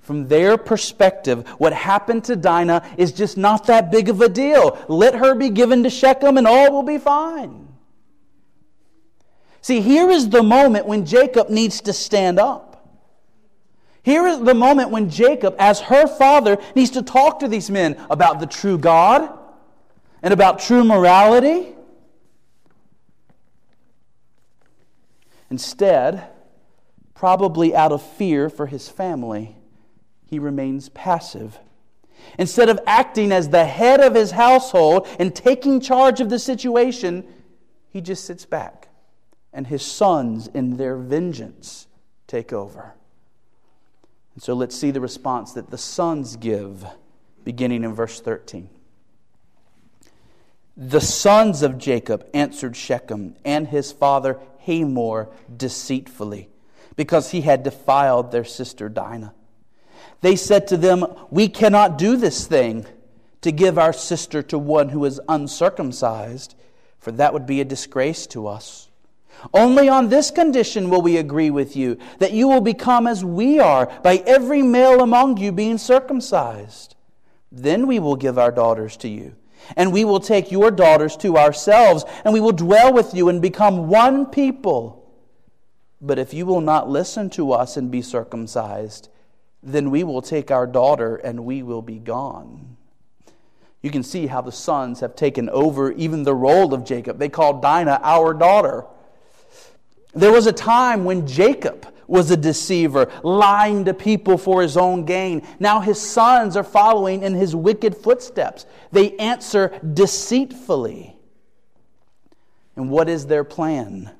From 0.00 0.28
their 0.28 0.56
perspective, 0.56 1.48
what 1.58 1.72
happened 1.72 2.22
to 2.24 2.36
Dinah 2.36 2.88
is 2.96 3.10
just 3.10 3.36
not 3.36 3.66
that 3.66 3.90
big 3.90 4.08
of 4.08 4.20
a 4.20 4.28
deal. 4.28 4.78
Let 4.86 5.16
her 5.16 5.34
be 5.34 5.50
given 5.50 5.82
to 5.82 5.90
Shechem 5.90 6.38
and 6.38 6.46
all 6.46 6.70
will 6.70 6.84
be 6.84 6.98
fine. 6.98 7.66
See, 9.60 9.80
here 9.80 10.08
is 10.08 10.28
the 10.30 10.42
moment 10.44 10.86
when 10.86 11.04
Jacob 11.04 11.50
needs 11.50 11.80
to 11.80 11.92
stand 11.92 12.38
up. 12.38 12.67
Here 14.08 14.26
is 14.26 14.40
the 14.40 14.54
moment 14.54 14.88
when 14.88 15.10
Jacob, 15.10 15.54
as 15.58 15.80
her 15.80 16.06
father, 16.06 16.56
needs 16.74 16.92
to 16.92 17.02
talk 17.02 17.40
to 17.40 17.46
these 17.46 17.70
men 17.70 18.02
about 18.08 18.40
the 18.40 18.46
true 18.46 18.78
God 18.78 19.38
and 20.22 20.32
about 20.32 20.60
true 20.60 20.82
morality. 20.82 21.74
Instead, 25.50 26.26
probably 27.12 27.76
out 27.76 27.92
of 27.92 28.02
fear 28.02 28.48
for 28.48 28.64
his 28.64 28.88
family, 28.88 29.58
he 30.24 30.38
remains 30.38 30.88
passive. 30.88 31.58
Instead 32.38 32.70
of 32.70 32.80
acting 32.86 33.30
as 33.30 33.50
the 33.50 33.66
head 33.66 34.00
of 34.00 34.14
his 34.14 34.30
household 34.30 35.06
and 35.18 35.36
taking 35.36 35.82
charge 35.82 36.22
of 36.22 36.30
the 36.30 36.38
situation, 36.38 37.26
he 37.90 38.00
just 38.00 38.24
sits 38.24 38.46
back. 38.46 38.88
And 39.52 39.66
his 39.66 39.84
sons, 39.84 40.46
in 40.46 40.78
their 40.78 40.96
vengeance, 40.96 41.88
take 42.26 42.54
over. 42.54 42.94
And 44.38 44.42
so 44.44 44.54
let's 44.54 44.78
see 44.78 44.92
the 44.92 45.00
response 45.00 45.54
that 45.54 45.70
the 45.72 45.76
sons 45.76 46.36
give, 46.36 46.86
beginning 47.42 47.82
in 47.82 47.92
verse 47.92 48.20
13. 48.20 48.70
The 50.76 51.00
sons 51.00 51.62
of 51.62 51.76
Jacob 51.76 52.24
answered 52.32 52.76
Shechem 52.76 53.34
and 53.44 53.66
his 53.66 53.90
father 53.90 54.38
Hamor 54.60 55.28
deceitfully 55.56 56.50
because 56.94 57.32
he 57.32 57.40
had 57.40 57.64
defiled 57.64 58.30
their 58.30 58.44
sister 58.44 58.88
Dinah. 58.88 59.34
They 60.20 60.36
said 60.36 60.68
to 60.68 60.76
them, 60.76 61.04
We 61.30 61.48
cannot 61.48 61.98
do 61.98 62.16
this 62.16 62.46
thing 62.46 62.86
to 63.40 63.50
give 63.50 63.76
our 63.76 63.92
sister 63.92 64.40
to 64.44 64.56
one 64.56 64.90
who 64.90 65.04
is 65.04 65.20
uncircumcised, 65.28 66.54
for 67.00 67.10
that 67.10 67.32
would 67.32 67.46
be 67.46 67.60
a 67.60 67.64
disgrace 67.64 68.24
to 68.28 68.46
us. 68.46 68.87
Only 69.54 69.88
on 69.88 70.08
this 70.08 70.30
condition 70.30 70.90
will 70.90 71.02
we 71.02 71.16
agree 71.16 71.50
with 71.50 71.76
you, 71.76 71.98
that 72.18 72.32
you 72.32 72.48
will 72.48 72.60
become 72.60 73.06
as 73.06 73.24
we 73.24 73.60
are, 73.60 73.86
by 74.02 74.22
every 74.26 74.62
male 74.62 75.00
among 75.00 75.36
you 75.36 75.52
being 75.52 75.78
circumcised. 75.78 76.96
Then 77.50 77.86
we 77.86 77.98
will 77.98 78.16
give 78.16 78.38
our 78.38 78.52
daughters 78.52 78.96
to 78.98 79.08
you, 79.08 79.36
and 79.76 79.92
we 79.92 80.04
will 80.04 80.20
take 80.20 80.50
your 80.50 80.70
daughters 80.70 81.16
to 81.18 81.36
ourselves, 81.36 82.04
and 82.24 82.34
we 82.34 82.40
will 82.40 82.52
dwell 82.52 82.92
with 82.92 83.14
you 83.14 83.28
and 83.28 83.40
become 83.40 83.88
one 83.88 84.26
people. 84.26 85.10
But 86.00 86.18
if 86.18 86.32
you 86.32 86.46
will 86.46 86.60
not 86.60 86.88
listen 86.88 87.30
to 87.30 87.52
us 87.52 87.76
and 87.76 87.90
be 87.90 88.02
circumcised, 88.02 89.08
then 89.62 89.90
we 89.90 90.04
will 90.04 90.22
take 90.22 90.50
our 90.50 90.66
daughter 90.66 91.16
and 91.16 91.44
we 91.44 91.62
will 91.62 91.82
be 91.82 91.98
gone. 91.98 92.76
You 93.82 93.90
can 93.90 94.02
see 94.02 94.26
how 94.26 94.40
the 94.40 94.52
sons 94.52 95.00
have 95.00 95.16
taken 95.16 95.48
over 95.50 95.92
even 95.92 96.22
the 96.22 96.34
role 96.34 96.74
of 96.74 96.84
Jacob. 96.84 97.18
They 97.18 97.28
called 97.28 97.62
Dinah 97.62 98.00
our 98.02 98.34
daughter. 98.34 98.84
There 100.18 100.32
was 100.32 100.48
a 100.48 100.52
time 100.52 101.04
when 101.04 101.28
Jacob 101.28 101.86
was 102.08 102.32
a 102.32 102.36
deceiver, 102.36 103.08
lying 103.22 103.84
to 103.84 103.94
people 103.94 104.36
for 104.36 104.62
his 104.62 104.76
own 104.76 105.04
gain. 105.04 105.46
Now 105.60 105.78
his 105.78 106.00
sons 106.00 106.56
are 106.56 106.64
following 106.64 107.22
in 107.22 107.34
his 107.34 107.54
wicked 107.54 107.96
footsteps. 107.96 108.66
They 108.90 109.16
answer 109.18 109.78
deceitfully. 109.94 111.14
And 112.74 112.90
what 112.90 113.08
is 113.08 113.26
their 113.26 113.44
plan? 113.44 114.10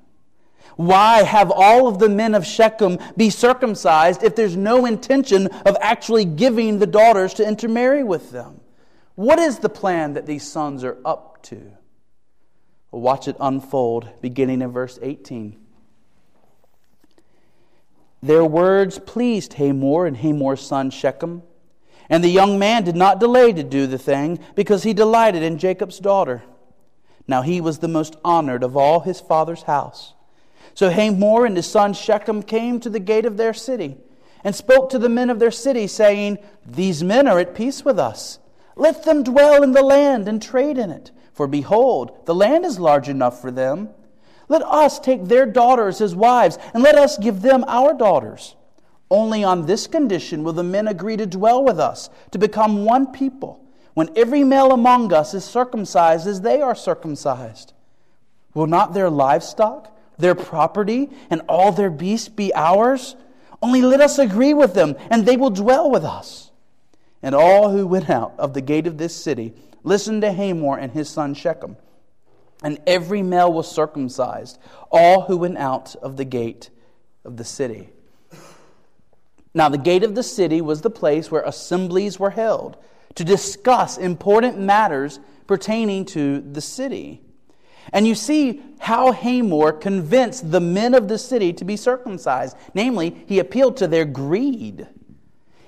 Why 0.77 1.25
have 1.25 1.51
all 1.51 1.89
of 1.89 1.99
the 1.99 2.09
men 2.09 2.37
of 2.37 2.47
Shechem 2.47 2.99
be 3.17 3.29
circumcised 3.29 4.23
if 4.23 4.37
there's 4.37 4.57
no 4.57 4.87
intention 4.87 5.49
of 5.49 5.77
actually 5.81 6.27
giving 6.27 6.79
the 6.79 6.87
daughters 6.87 7.35
to 7.35 7.49
intermarry 7.49 8.05
with 8.05 8.31
them? 8.31 8.61
What 9.17 9.41
is 9.41 9.59
the 9.59 9.69
plan 9.69 10.13
that 10.13 10.27
these 10.27 10.49
sons 10.49 10.85
are 10.85 10.99
up 11.05 11.43
to? 11.45 11.73
Watch 12.93 13.27
it 13.27 13.37
unfold 13.41 14.09
beginning 14.21 14.63
in 14.63 14.71
verse 14.71 15.01
18. 15.03 15.65
Their 18.23 18.45
words 18.45 18.99
pleased 18.99 19.55
Hamor 19.55 20.07
and 20.07 20.17
Hamor's 20.17 20.67
son 20.67 20.91
Shechem. 20.91 21.43
And 22.11 22.25
the 22.25 22.29
young 22.29 22.59
man 22.59 22.85
did 22.85 22.97
not 22.97 23.21
delay 23.21 23.53
to 23.53 23.63
do 23.63 23.87
the 23.87 23.99
thing 23.99 24.39
because 24.55 24.83
he 24.83 24.95
delighted 24.95 25.43
in 25.43 25.59
Jacob's 25.59 25.99
daughter. 25.99 26.43
Now 27.27 27.43
he 27.43 27.61
was 27.61 27.79
the 27.79 27.89
most 27.89 28.17
honored 28.25 28.63
of 28.63 28.77
all 28.77 29.01
his 29.01 29.21
father's 29.21 29.65
house. 29.65 30.15
So 30.75 30.91
Hamor 30.91 31.45
and 31.45 31.57
his 31.57 31.71
son 31.71 31.93
Shechem 31.93 32.43
came 32.43 32.81
to 32.81 32.91
the 32.91 33.01
gate 33.01 33.27
of 33.27 33.37
their 33.37 33.53
city 33.53 33.99
and 34.45 34.55
spoke 34.55 34.91
to 34.91 34.99
the 34.99 35.09
men 35.09 35.29
of 35.29 35.39
their 35.39 35.51
city, 35.51 35.87
saying, 35.87 36.39
These 36.65 37.05
men 37.05 37.27
are 37.27 37.39
at 37.39 37.55
peace 37.55 37.85
with 37.85 37.99
us. 37.99 38.39
Let 38.77 39.05
them 39.05 39.25
dwell 39.25 39.63
in 39.63 39.73
the 39.73 39.83
land 39.83 40.29
and 40.29 40.41
trade 40.41 40.79
in 40.79 40.91
it. 40.91 41.11
For 41.33 41.47
behold, 41.47 42.27
the 42.27 42.35
land 42.35 42.65
is 42.65 42.79
large 42.79 43.09
enough 43.09 43.41
for 43.41 43.51
them. 43.51 43.91
Let 44.49 44.63
us 44.63 44.99
take 44.99 45.25
their 45.25 45.47
daughters 45.47 46.01
as 46.01 46.15
wives, 46.15 46.59
and 46.73 46.83
let 46.83 46.97
us 46.97 47.19
give 47.19 47.43
them 47.43 47.65
our 47.69 47.93
daughters. 47.95 48.57
Only 49.11 49.45
on 49.45 49.67
this 49.67 49.87
condition 49.87 50.43
will 50.43 50.53
the 50.53 50.63
men 50.63 50.89
agree 50.89 51.17
to 51.17 51.27
dwell 51.27 51.63
with 51.65 51.79
us, 51.79 52.11
to 52.31 52.39
become 52.39 52.85
one 52.85 53.13
people, 53.13 53.65
when 53.95 54.11
every 54.17 54.45
male 54.45 54.73
among 54.73 55.13
us 55.13 55.35
is 55.35 55.45
circumcised 55.45 56.27
as 56.27 56.41
they 56.41 56.61
are 56.61 56.75
circumcised. 56.75 57.73
Will 58.55 58.67
not 58.67 58.95
their 58.95 59.11
livestock, 59.11 59.97
their 60.19 60.35
property, 60.35 61.11
and 61.31 61.43
all 61.49 61.73
their 61.73 61.91
beasts 61.91 62.29
be 62.29 62.53
ours? 62.55 63.17
Only 63.63 63.83
let 63.83 64.01
us 64.01 64.19
agree 64.19 64.55
with 64.55 64.75
them, 64.75 64.97
and 65.11 65.25
they 65.27 65.37
will 65.37 65.51
dwell 65.51 65.91
with 65.91 66.05
us. 66.05 66.51
And 67.23 67.35
all 67.35 67.71
who 67.71 67.87
went 67.87 68.09
out 68.09 68.35
of 68.39 68.55
the 68.55 68.61
gate 68.61 68.87
of 68.87 68.99
this 68.99 69.15
city 69.15 69.55
listened 69.83 70.23
to 70.23 70.33
Hamor 70.33 70.79
and 70.79 70.93
his 70.93 71.09
son 71.09 71.35
Shechem. 71.35 71.77
And 72.63 72.79
every 72.87 73.23
male 73.23 73.53
was 73.53 73.71
circumcised, 73.71 74.59
all 74.91 75.23
who 75.23 75.37
went 75.37 75.59
out 75.59 75.95
of 75.97 76.17
the 76.17 76.25
gate 76.25 76.71
of 77.25 77.37
the 77.37 77.45
city. 77.45 77.91
Now, 79.55 79.69
the 79.69 79.79
gate 79.79 80.03
of 80.03 80.15
the 80.15 80.23
city 80.23 80.61
was 80.61 80.81
the 80.81 80.91
place 80.91 81.31
where 81.31 81.43
assemblies 81.43 82.19
were 82.19 82.31
held 82.31 82.77
to 83.15 83.25
discuss 83.25 83.99
important 83.99 84.59
matters 84.59 85.19
pertaining 85.47 86.05
to 86.05 86.41
the 86.41 86.61
city. 86.61 87.21
And 87.93 88.07
you 88.07 88.15
see 88.15 88.63
how 88.79 89.13
Hamor 89.13 89.73
convinced 89.73 90.51
the 90.51 90.61
men 90.61 90.95
of 90.95 91.09
the 91.09 91.19
city 91.19 91.53
to 91.55 91.65
be 91.65 91.77
circumcised. 91.77 92.57
Namely, 92.75 93.25
he 93.27 93.39
appealed 93.39 93.79
to 93.79 93.89
their 93.89 94.05
greed. 94.05 94.87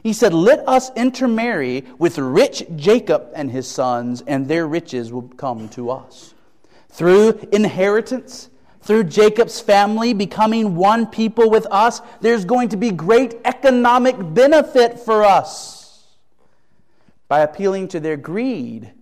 He 0.03 0.13
said, 0.13 0.33
Let 0.35 0.67
us 0.69 0.91
intermarry 0.97 1.85
with 1.99 2.19
rich 2.19 2.65
Jacob 2.77 3.31
and 3.35 3.51
his 3.51 3.69
sons, 3.69 4.23
and 4.27 4.47
their 4.47 4.67
riches 4.67 5.13
will 5.13 5.29
come 5.29 5.69
to 5.71 5.91
us. 5.91 6.35
Through 6.91 7.49
inheritance, 7.53 8.51
through 8.83 9.05
Jacob's 9.05 9.61
family 9.61 10.13
becoming 10.13 10.75
one 10.77 11.07
people 11.07 11.51
with 11.51 11.67
us, 11.71 12.01
there's 12.21 12.45
going 12.45 12.71
to 12.71 12.77
be 12.77 12.91
great 12.91 13.37
economic 13.45 14.17
benefit 14.19 14.99
for 14.99 15.25
us. 15.25 16.07
By 17.29 17.41
appealing 17.41 17.89
to 17.89 18.01
their 18.01 18.17
greed, 18.17 18.93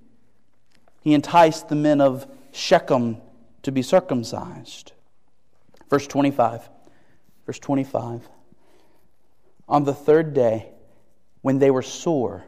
he 1.01 1.15
enticed 1.15 1.69
the 1.69 1.75
men 1.75 2.01
of 2.01 2.27
Shechem 2.53 3.19
to 3.63 3.73
be 3.73 3.83
circumcised. 3.83 4.93
Verse 5.89 6.07
25. 6.07 6.69
Verse 7.47 7.59
25. 7.59 8.29
On 9.69 9.85
the 9.85 9.95
third 9.95 10.35
day, 10.35 10.69
when 11.41 11.59
they 11.59 11.71
were 11.71 11.83
sore, 11.83 12.45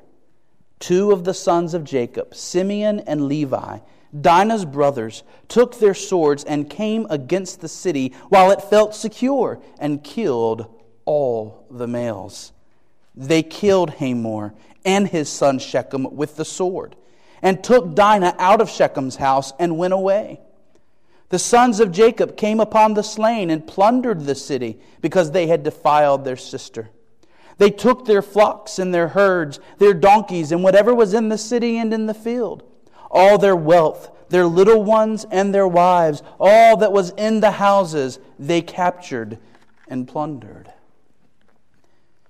two 0.79 1.13
of 1.13 1.25
the 1.25 1.35
sons 1.35 1.75
of 1.75 1.85
Jacob, 1.85 2.35
Simeon 2.35 3.01
and 3.01 3.27
Levi, 3.27 3.79
Dinah's 4.19 4.65
brothers, 4.65 5.23
took 5.49 5.79
their 5.79 5.95
swords 5.95 6.43
and 6.45 6.69
came 6.69 7.07
against 7.11 7.61
the 7.61 7.69
city 7.69 8.13
while 8.29 8.51
it 8.51 8.63
felt 8.63 8.95
secure 8.95 9.61
and 9.79 10.03
killed 10.03 10.67
all 11.05 11.67
the 11.71 11.87
males. 11.87 12.53
They 13.15 13.43
killed 13.43 13.91
Hamor 13.91 14.55
and 14.85 15.09
his 15.09 15.29
son 15.29 15.59
Shechem 15.59 16.17
with 16.17 16.37
the 16.37 16.45
sword 16.45 16.97
and 17.43 17.63
took 17.63 17.95
Dinah 17.95 18.37
out 18.39 18.61
of 18.61 18.71
Shechem's 18.71 19.17
house 19.17 19.53
and 19.59 19.79
went 19.79 19.95
away. 19.95 20.41
The 21.31 21.39
sons 21.39 21.79
of 21.79 21.93
Jacob 21.93 22.37
came 22.37 22.59
upon 22.59 22.95
the 22.95 23.03
slain 23.03 23.51
and 23.51 23.67
plundered 23.67 24.23
the 24.23 24.35
city 24.35 24.81
because 25.01 25.31
they 25.31 25.47
had 25.47 25.63
defiled 25.63 26.25
their 26.25 26.37
sister. 26.37 26.91
They 27.59 27.71
took 27.71 28.07
their 28.07 28.23
flocks 28.23 28.79
and 28.79 28.93
their 28.93 29.09
herds, 29.09 29.61
their 29.79 29.95
donkeys, 29.95 30.51
and 30.51 30.65
whatever 30.65 30.95
was 30.95 31.15
in 31.15 31.29
the 31.29 31.39
city 31.39 31.79
and 31.79 31.95
in 31.95 32.07
the 32.07 32.15
field, 32.15 32.65
all 33.11 33.39
their 33.39 33.57
wealth, 33.57 34.11
their 34.29 34.47
little 34.47 34.83
ones 34.83 35.27
and 35.31 35.55
their 35.55 35.67
wives, 35.67 36.23
all 36.39 36.77
that 36.79 36.93
was 36.93 37.11
in 37.11 37.41
the 37.41 37.53
houses, 37.53 38.19
they 38.39 38.63
captured 38.63 39.39
and 39.89 40.07
plundered. 40.07 40.73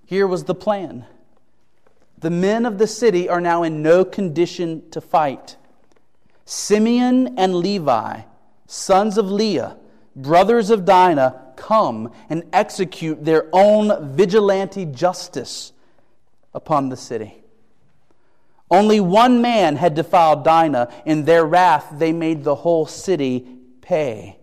Here 0.06 0.26
was 0.26 0.44
the 0.44 0.54
plan. 0.54 1.04
The 2.18 2.30
men 2.30 2.66
of 2.66 2.78
the 2.78 2.86
city 2.86 3.28
are 3.28 3.40
now 3.40 3.62
in 3.62 3.82
no 3.82 4.04
condition 4.04 4.88
to 4.90 5.00
fight. 5.00 5.56
Simeon 6.44 7.38
and 7.38 7.54
Levi, 7.54 8.22
sons 8.66 9.16
of 9.16 9.30
Leah, 9.30 9.76
brothers 10.16 10.70
of 10.70 10.84
Dinah, 10.84 11.52
come 11.56 12.12
and 12.28 12.44
execute 12.52 13.24
their 13.24 13.48
own 13.52 14.14
vigilante 14.16 14.84
justice 14.86 15.72
upon 16.52 16.88
the 16.88 16.96
city. 16.96 17.39
Only 18.70 19.00
one 19.00 19.42
man 19.42 19.76
had 19.76 19.94
defiled 19.94 20.44
Dinah. 20.44 20.92
In 21.04 21.24
their 21.24 21.44
wrath, 21.44 21.88
they 21.92 22.12
made 22.12 22.44
the 22.44 22.54
whole 22.54 22.86
city 22.86 23.46
pay. 23.80 24.36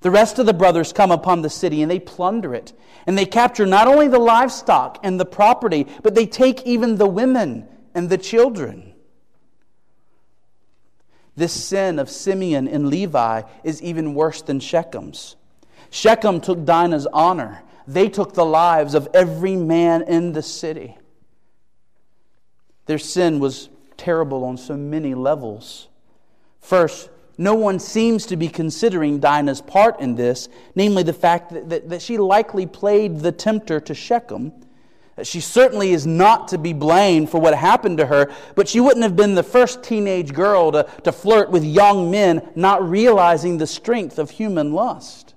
The 0.00 0.10
rest 0.10 0.38
of 0.38 0.46
the 0.46 0.52
brothers 0.52 0.92
come 0.92 1.10
upon 1.10 1.42
the 1.42 1.50
city 1.50 1.82
and 1.82 1.90
they 1.90 1.98
plunder 1.98 2.54
it. 2.54 2.72
And 3.06 3.16
they 3.16 3.26
capture 3.26 3.66
not 3.66 3.88
only 3.88 4.06
the 4.06 4.18
livestock 4.18 4.98
and 5.02 5.18
the 5.18 5.24
property, 5.24 5.86
but 6.02 6.14
they 6.14 6.26
take 6.26 6.66
even 6.66 6.96
the 6.96 7.06
women 7.06 7.66
and 7.94 8.10
the 8.10 8.18
children. 8.18 8.94
This 11.34 11.52
sin 11.52 11.98
of 11.98 12.10
Simeon 12.10 12.68
and 12.68 12.88
Levi 12.88 13.42
is 13.64 13.80
even 13.80 14.14
worse 14.14 14.42
than 14.42 14.60
Shechem's. 14.60 15.36
Shechem 15.90 16.40
took 16.40 16.64
Dinah's 16.64 17.06
honor. 17.06 17.62
They 17.86 18.08
took 18.08 18.34
the 18.34 18.44
lives 18.44 18.94
of 18.94 19.08
every 19.14 19.56
man 19.56 20.02
in 20.02 20.32
the 20.32 20.42
city. 20.42 20.98
Their 22.88 22.98
sin 22.98 23.38
was 23.38 23.68
terrible 23.98 24.44
on 24.44 24.56
so 24.56 24.74
many 24.74 25.14
levels. 25.14 25.88
First, 26.62 27.10
no 27.36 27.54
one 27.54 27.78
seems 27.80 28.24
to 28.26 28.36
be 28.36 28.48
considering 28.48 29.20
Dinah's 29.20 29.60
part 29.60 30.00
in 30.00 30.14
this, 30.14 30.48
namely 30.74 31.02
the 31.02 31.12
fact 31.12 31.52
that, 31.52 31.68
that, 31.68 31.90
that, 31.90 32.00
she 32.00 32.16
likely 32.16 32.64
played 32.64 33.20
the 33.20 33.30
tempter 33.30 33.78
to 33.78 33.92
Shechem. 33.94 34.52
She 35.22 35.40
certainly 35.40 35.92
is 35.92 36.06
not 36.06 36.48
to 36.48 36.56
be 36.56 36.72
blamed 36.72 37.28
for 37.28 37.38
what 37.38 37.54
happened 37.54 37.98
to 37.98 38.06
her, 38.06 38.32
but 38.54 38.70
she 38.70 38.80
wouldn't 38.80 39.02
have 39.02 39.16
been 39.16 39.34
the 39.34 39.42
first 39.42 39.82
teenage 39.82 40.32
girl 40.32 40.72
to, 40.72 40.88
to 41.04 41.12
flirt 41.12 41.50
with 41.50 41.64
young 41.64 42.10
men, 42.10 42.40
not 42.54 42.88
realizing 42.88 43.58
the 43.58 43.66
strength 43.66 44.18
of 44.18 44.30
human 44.30 44.72
lust. 44.72 45.34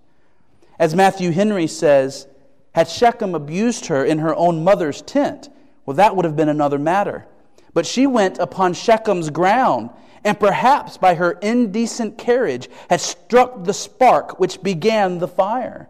As 0.80 0.96
Matthew 0.96 1.32
Henry 1.32 1.68
says, 1.68 2.28
had 2.74 2.88
Shechem 2.88 3.36
abused 3.36 3.88
her 3.88 4.06
in 4.06 4.20
her 4.20 4.34
own 4.36 4.64
mother's 4.64 5.02
tent, 5.02 5.50
well, 5.86 5.98
that 5.98 6.16
would 6.16 6.24
have 6.24 6.38
been 6.38 6.48
another 6.48 6.80
matter. 6.80 7.28
But 7.74 7.86
she 7.86 8.06
went 8.06 8.38
upon 8.38 8.74
Shechem's 8.74 9.30
ground, 9.30 9.90
and 10.24 10.40
perhaps 10.40 10.98
by 10.98 11.16
her 11.16 11.32
indecent 11.42 12.18
carriage 12.18 12.70
had 12.90 13.02
struck 13.02 13.64
the 13.64 13.74
spark 13.74 14.40
which 14.40 14.62
began 14.62 15.20
the 15.20 15.28
fire. 15.28 15.90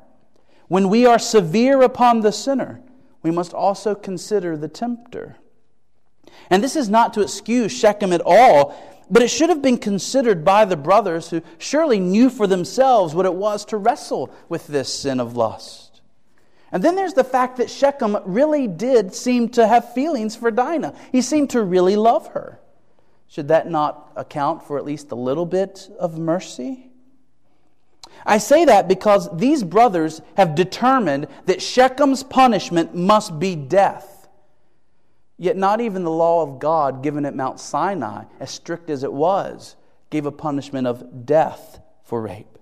When 0.68 0.90
we 0.90 1.06
are 1.06 1.20
severe 1.20 1.82
upon 1.82 2.22
the 2.22 2.32
sinner, 2.32 2.82
we 3.24 3.32
must 3.32 3.54
also 3.54 3.94
consider 3.94 4.56
the 4.56 4.68
tempter. 4.68 5.38
And 6.50 6.64
this 6.64 6.76
is 6.76 6.90
not 6.90 7.14
to 7.14 7.22
excuse 7.22 7.72
Shechem 7.72 8.14
at 8.14 8.22
all, 8.24 8.76
but 9.10 9.22
it 9.22 9.28
should 9.28 9.50
have 9.50 9.62
been 9.62 9.78
considered 9.78 10.46
by 10.46 10.64
the 10.64 10.78
brothers 10.78 11.30
who 11.30 11.42
surely 11.58 12.00
knew 12.00 12.30
for 12.30 12.48
themselves 12.48 13.14
what 13.14 13.26
it 13.26 13.34
was 13.34 13.66
to 13.66 13.78
wrestle 13.78 14.34
with 14.48 14.68
this 14.68 14.94
sin 14.94 15.20
of 15.20 15.36
lust. 15.36 15.91
And 16.72 16.82
then 16.84 16.96
there's 16.96 17.14
the 17.14 17.24
fact 17.24 17.58
that 17.58 17.70
Shechem 17.70 18.18
really 18.26 18.68
did 18.68 19.14
seem 19.14 19.50
to 19.50 19.68
have 19.68 19.94
feelings 19.94 20.36
for 20.36 20.52
Dinah. 20.52 20.96
He 21.12 21.22
seemed 21.22 21.50
to 21.52 21.62
really 21.62 21.96
love 21.96 22.28
her. 22.28 22.60
Should 23.28 23.50
that 23.50 23.70
not 23.70 24.12
account 24.16 24.64
for 24.64 24.78
at 24.78 24.86
least 24.86 25.12
a 25.12 25.16
little 25.16 25.46
bit 25.46 25.90
of 26.00 26.18
mercy? 26.18 26.92
I 28.26 28.38
say 28.38 28.66
that 28.66 28.88
because 28.88 29.36
these 29.38 29.64
brothers 29.64 30.22
have 30.38 30.56
determined 30.56 31.28
that 31.46 31.62
Shechem's 31.62 32.24
punishment 32.24 32.96
must 32.96 33.40
be 33.40 33.56
death. 33.56 34.28
Yet, 35.38 35.58
not 35.58 35.82
even 35.82 36.04
the 36.04 36.12
law 36.12 36.44
of 36.44 36.60
God 36.60 37.02
given 37.02 37.26
at 37.26 37.36
Mount 37.36 37.60
Sinai, 37.60 38.26
as 38.40 38.52
strict 38.52 38.90
as 38.90 39.04
it 39.04 39.12
was, 39.12 39.76
gave 40.12 40.26
a 40.26 40.32
punishment 40.32 40.86
of 40.86 41.26
death 41.26 41.80
for 42.04 42.22
rape. 42.22 42.60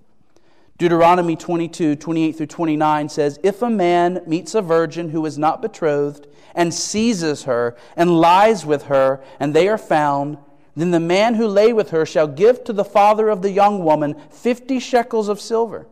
Deuteronomy 0.79 1.35
22, 1.35 1.97
28 1.97 2.31
through 2.31 2.45
29 2.45 3.09
says, 3.09 3.37
If 3.43 3.61
a 3.61 3.69
man 3.69 4.21
meets 4.25 4.55
a 4.55 4.61
virgin 4.61 5.09
who 5.09 5.25
is 5.25 5.37
not 5.37 5.61
betrothed 5.61 6.25
and 6.55 6.73
seizes 6.73 7.43
her 7.43 7.75
and 7.97 8.17
lies 8.17 8.65
with 8.65 8.83
her, 8.83 9.21
and 9.41 9.53
they 9.53 9.67
are 9.67 9.77
found, 9.77 10.37
then 10.77 10.91
the 10.91 10.99
man 11.01 11.35
who 11.35 11.47
lay 11.47 11.73
with 11.73 11.89
her 11.89 12.05
shall 12.05 12.27
give 12.27 12.63
to 12.63 12.71
the 12.71 12.85
father 12.85 13.27
of 13.27 13.41
the 13.41 13.51
young 13.51 13.83
woman 13.83 14.15
fifty 14.31 14.79
shekels 14.79 15.27
of 15.27 15.41
silver. 15.41 15.85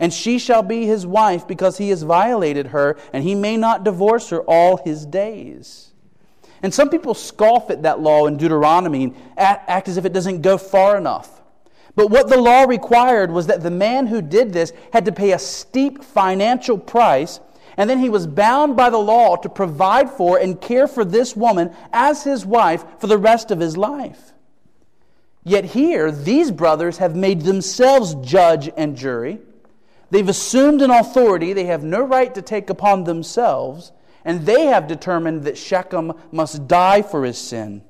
And 0.00 0.12
she 0.12 0.40
shall 0.40 0.64
be 0.64 0.86
his 0.86 1.06
wife 1.06 1.46
because 1.46 1.78
he 1.78 1.90
has 1.90 2.02
violated 2.02 2.68
her, 2.68 2.98
and 3.12 3.22
he 3.22 3.36
may 3.36 3.56
not 3.56 3.84
divorce 3.84 4.30
her 4.30 4.40
all 4.40 4.78
his 4.78 5.06
days. 5.06 5.92
And 6.64 6.74
some 6.74 6.90
people 6.90 7.14
scoff 7.14 7.70
at 7.70 7.84
that 7.84 8.00
law 8.00 8.26
in 8.26 8.38
Deuteronomy 8.38 9.04
and 9.04 9.14
act 9.36 9.86
as 9.86 9.98
if 9.98 10.04
it 10.04 10.12
doesn't 10.12 10.42
go 10.42 10.58
far 10.58 10.96
enough. 10.96 11.41
But 11.94 12.10
what 12.10 12.28
the 12.28 12.40
law 12.40 12.64
required 12.64 13.30
was 13.30 13.46
that 13.48 13.62
the 13.62 13.70
man 13.70 14.06
who 14.06 14.22
did 14.22 14.52
this 14.52 14.72
had 14.92 15.04
to 15.04 15.12
pay 15.12 15.32
a 15.32 15.38
steep 15.38 16.02
financial 16.02 16.78
price, 16.78 17.40
and 17.76 17.88
then 17.88 17.98
he 17.98 18.08
was 18.08 18.26
bound 18.26 18.76
by 18.76 18.90
the 18.90 18.98
law 18.98 19.36
to 19.36 19.48
provide 19.48 20.10
for 20.10 20.38
and 20.38 20.60
care 20.60 20.86
for 20.86 21.04
this 21.04 21.36
woman 21.36 21.74
as 21.92 22.24
his 22.24 22.46
wife 22.46 22.84
for 22.98 23.06
the 23.06 23.18
rest 23.18 23.50
of 23.50 23.60
his 23.60 23.76
life. 23.76 24.32
Yet 25.44 25.64
here, 25.64 26.10
these 26.10 26.50
brothers 26.50 26.98
have 26.98 27.16
made 27.16 27.42
themselves 27.42 28.14
judge 28.16 28.70
and 28.76 28.96
jury. 28.96 29.40
They've 30.10 30.28
assumed 30.28 30.82
an 30.82 30.90
authority 30.90 31.52
they 31.52 31.64
have 31.64 31.82
no 31.82 32.02
right 32.02 32.34
to 32.34 32.42
take 32.42 32.70
upon 32.70 33.04
themselves 33.04 33.92
and 34.24 34.46
they 34.46 34.66
have 34.66 34.86
determined 34.86 35.44
that 35.44 35.58
Shechem 35.58 36.12
must 36.30 36.68
die 36.68 37.02
for 37.02 37.24
his 37.24 37.38
sin. 37.38 37.82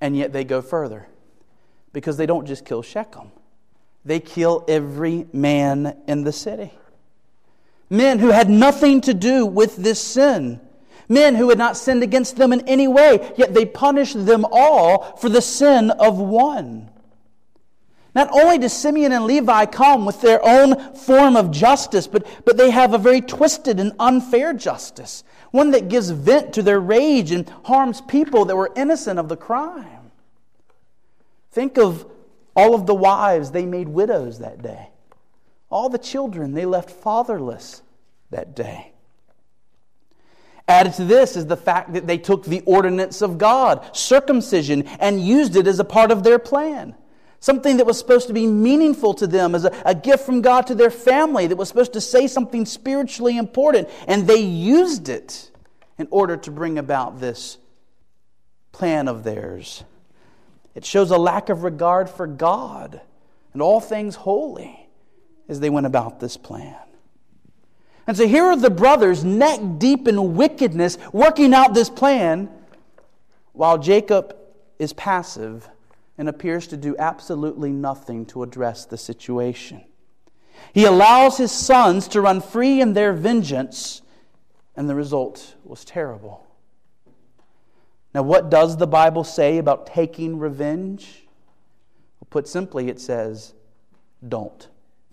And 0.00 0.16
yet 0.16 0.32
they 0.32 0.44
go 0.44 0.62
further 0.62 1.08
because 1.92 2.16
they 2.16 2.26
don't 2.26 2.46
just 2.46 2.64
kill 2.64 2.82
Shechem, 2.82 3.30
they 4.04 4.20
kill 4.20 4.64
every 4.68 5.26
man 5.32 5.96
in 6.06 6.24
the 6.24 6.32
city. 6.32 6.72
Men 7.90 8.18
who 8.18 8.28
had 8.28 8.48
nothing 8.48 9.02
to 9.02 9.14
do 9.14 9.44
with 9.44 9.76
this 9.76 10.02
sin. 10.02 10.60
Men 11.08 11.34
who 11.34 11.50
had 11.50 11.58
not 11.58 11.76
sinned 11.76 12.02
against 12.02 12.36
them 12.36 12.52
in 12.52 12.66
any 12.66 12.88
way, 12.88 13.34
yet 13.36 13.52
they 13.52 13.66
punish 13.66 14.14
them 14.14 14.46
all 14.50 15.16
for 15.16 15.28
the 15.28 15.42
sin 15.42 15.90
of 15.90 16.18
one. 16.18 16.90
Not 18.14 18.30
only 18.32 18.58
does 18.58 18.72
Simeon 18.72 19.12
and 19.12 19.24
Levi 19.24 19.66
come 19.66 20.04
with 20.04 20.20
their 20.20 20.40
own 20.42 20.94
form 20.94 21.36
of 21.36 21.50
justice, 21.50 22.06
but, 22.06 22.26
but 22.44 22.56
they 22.56 22.70
have 22.70 22.92
a 22.92 22.98
very 22.98 23.20
twisted 23.20 23.80
and 23.80 23.92
unfair 23.98 24.52
justice, 24.52 25.24
one 25.50 25.70
that 25.70 25.88
gives 25.88 26.10
vent 26.10 26.52
to 26.54 26.62
their 26.62 26.80
rage 26.80 27.30
and 27.30 27.48
harms 27.64 28.00
people 28.02 28.44
that 28.46 28.56
were 28.56 28.72
innocent 28.76 29.18
of 29.18 29.28
the 29.28 29.36
crime. 29.36 29.91
Think 31.52 31.78
of 31.78 32.06
all 32.56 32.74
of 32.74 32.86
the 32.86 32.94
wives 32.94 33.50
they 33.50 33.64
made 33.64 33.88
widows 33.88 34.40
that 34.40 34.62
day, 34.62 34.88
all 35.70 35.88
the 35.88 35.98
children 35.98 36.52
they 36.52 36.66
left 36.66 36.90
fatherless 36.90 37.82
that 38.30 38.54
day. 38.56 38.92
Added 40.68 40.94
to 40.94 41.04
this 41.04 41.36
is 41.36 41.46
the 41.46 41.56
fact 41.56 41.92
that 41.92 42.06
they 42.06 42.18
took 42.18 42.44
the 42.44 42.62
ordinance 42.66 43.20
of 43.20 43.36
God, 43.36 43.94
circumcision, 43.94 44.82
and 45.00 45.20
used 45.20 45.56
it 45.56 45.66
as 45.66 45.78
a 45.78 45.84
part 45.84 46.10
of 46.10 46.22
their 46.22 46.38
plan 46.38 46.94
something 47.42 47.78
that 47.78 47.86
was 47.86 47.98
supposed 47.98 48.28
to 48.28 48.32
be 48.32 48.46
meaningful 48.46 49.12
to 49.12 49.26
them 49.26 49.54
as 49.56 49.64
a, 49.64 49.82
a, 49.84 49.94
gift 49.94 50.24
from 50.24 50.42
God 50.42 50.68
to 50.68 50.76
their 50.76 50.90
family, 50.90 51.48
that 51.48 51.56
was 51.56 51.66
supposed 51.68 51.92
to 51.94 52.00
say 52.00 52.28
something 52.28 52.64
spiritually 52.64 53.36
important. 53.36 53.90
And 54.06 54.28
they 54.28 54.40
used 54.40 55.08
it 55.08 55.50
in 55.98 56.06
order 56.12 56.36
to 56.36 56.50
bring 56.52 56.78
about 56.78 57.18
this 57.18 57.58
plan 58.70 59.08
of 59.08 59.24
theirs. 59.24 59.82
It 60.74 60.84
shows 60.84 61.10
a 61.10 61.18
lack 61.18 61.48
of 61.48 61.62
regard 61.62 62.08
for 62.08 62.26
God 62.26 63.00
and 63.52 63.60
all 63.60 63.80
things 63.80 64.14
holy 64.14 64.88
as 65.48 65.60
they 65.60 65.70
went 65.70 65.86
about 65.86 66.20
this 66.20 66.36
plan. 66.36 66.76
And 68.06 68.16
so 68.16 68.26
here 68.26 68.44
are 68.44 68.56
the 68.56 68.70
brothers, 68.70 69.22
neck 69.22 69.60
deep 69.78 70.08
in 70.08 70.34
wickedness, 70.34 70.98
working 71.12 71.54
out 71.54 71.74
this 71.74 71.90
plan, 71.90 72.50
while 73.52 73.78
Jacob 73.78 74.36
is 74.78 74.92
passive 74.92 75.68
and 76.18 76.28
appears 76.28 76.66
to 76.68 76.76
do 76.76 76.96
absolutely 76.98 77.70
nothing 77.70 78.26
to 78.26 78.42
address 78.42 78.84
the 78.86 78.96
situation. 78.96 79.84
He 80.72 80.84
allows 80.84 81.38
his 81.38 81.52
sons 81.52 82.08
to 82.08 82.20
run 82.20 82.40
free 82.40 82.80
in 82.80 82.94
their 82.94 83.12
vengeance, 83.12 84.02
and 84.74 84.88
the 84.88 84.94
result 84.94 85.54
was 85.64 85.84
terrible. 85.84 86.46
Now, 88.14 88.22
what 88.22 88.50
does 88.50 88.76
the 88.76 88.86
Bible 88.86 89.24
say 89.24 89.58
about 89.58 89.86
taking 89.86 90.38
revenge? 90.38 91.26
Well, 92.20 92.28
put 92.30 92.46
simply, 92.46 92.88
it 92.88 93.00
says, 93.00 93.54
don't. 94.26 94.68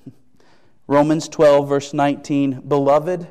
Romans 0.87 1.29
12, 1.29 1.69
verse 1.69 1.93
19 1.93 2.61
Beloved, 2.67 3.27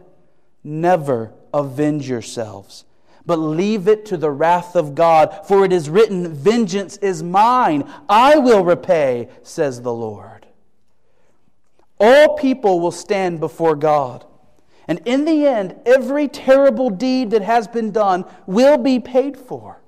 never 0.64 1.32
avenge 1.52 2.08
yourselves, 2.08 2.84
but 3.26 3.36
leave 3.36 3.88
it 3.88 4.06
to 4.06 4.16
the 4.16 4.30
wrath 4.30 4.74
of 4.74 4.94
God, 4.94 5.46
for 5.46 5.64
it 5.64 5.72
is 5.72 5.90
written, 5.90 6.32
Vengeance 6.32 6.96
is 6.98 7.22
mine, 7.22 7.88
I 8.08 8.38
will 8.38 8.64
repay, 8.64 9.28
says 9.42 9.82
the 9.82 9.92
Lord. 9.92 10.46
All 12.00 12.36
people 12.36 12.80
will 12.80 12.92
stand 12.92 13.40
before 13.40 13.74
God. 13.74 14.24
And 14.88 15.02
in 15.04 15.26
the 15.26 15.46
end, 15.46 15.76
every 15.84 16.28
terrible 16.28 16.88
deed 16.88 17.30
that 17.30 17.42
has 17.42 17.68
been 17.68 17.92
done 17.92 18.24
will 18.46 18.78
be 18.78 18.98
paid 18.98 19.36
for. 19.36 19.82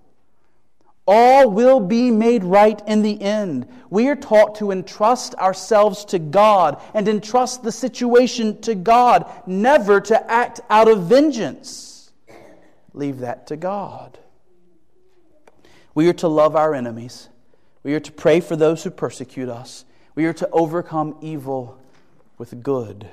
All 1.06 1.50
will 1.50 1.80
be 1.80 2.10
made 2.10 2.44
right 2.44 2.80
in 2.86 3.02
the 3.02 3.20
end. 3.20 3.66
We 3.88 4.08
are 4.08 4.14
taught 4.14 4.56
to 4.56 4.70
entrust 4.70 5.34
ourselves 5.36 6.04
to 6.06 6.18
God 6.18 6.80
and 6.94 7.08
entrust 7.08 7.62
the 7.62 7.72
situation 7.72 8.60
to 8.60 8.74
God, 8.74 9.28
never 9.46 10.00
to 10.02 10.30
act 10.30 10.60
out 10.68 10.86
of 10.86 11.04
vengeance. 11.04 12.12
Leave 12.92 13.20
that 13.20 13.46
to 13.48 13.56
God. 13.56 14.18
We 15.94 16.08
are 16.08 16.14
to 16.14 16.28
love 16.28 16.54
our 16.54 16.74
enemies. 16.74 17.28
We 17.82 17.94
are 17.94 18.00
to 18.00 18.12
pray 18.12 18.40
for 18.40 18.54
those 18.54 18.84
who 18.84 18.90
persecute 18.90 19.48
us. 19.48 19.84
We 20.14 20.26
are 20.26 20.34
to 20.34 20.48
overcome 20.50 21.16
evil 21.22 21.78
with 22.36 22.62
good. 22.62 23.08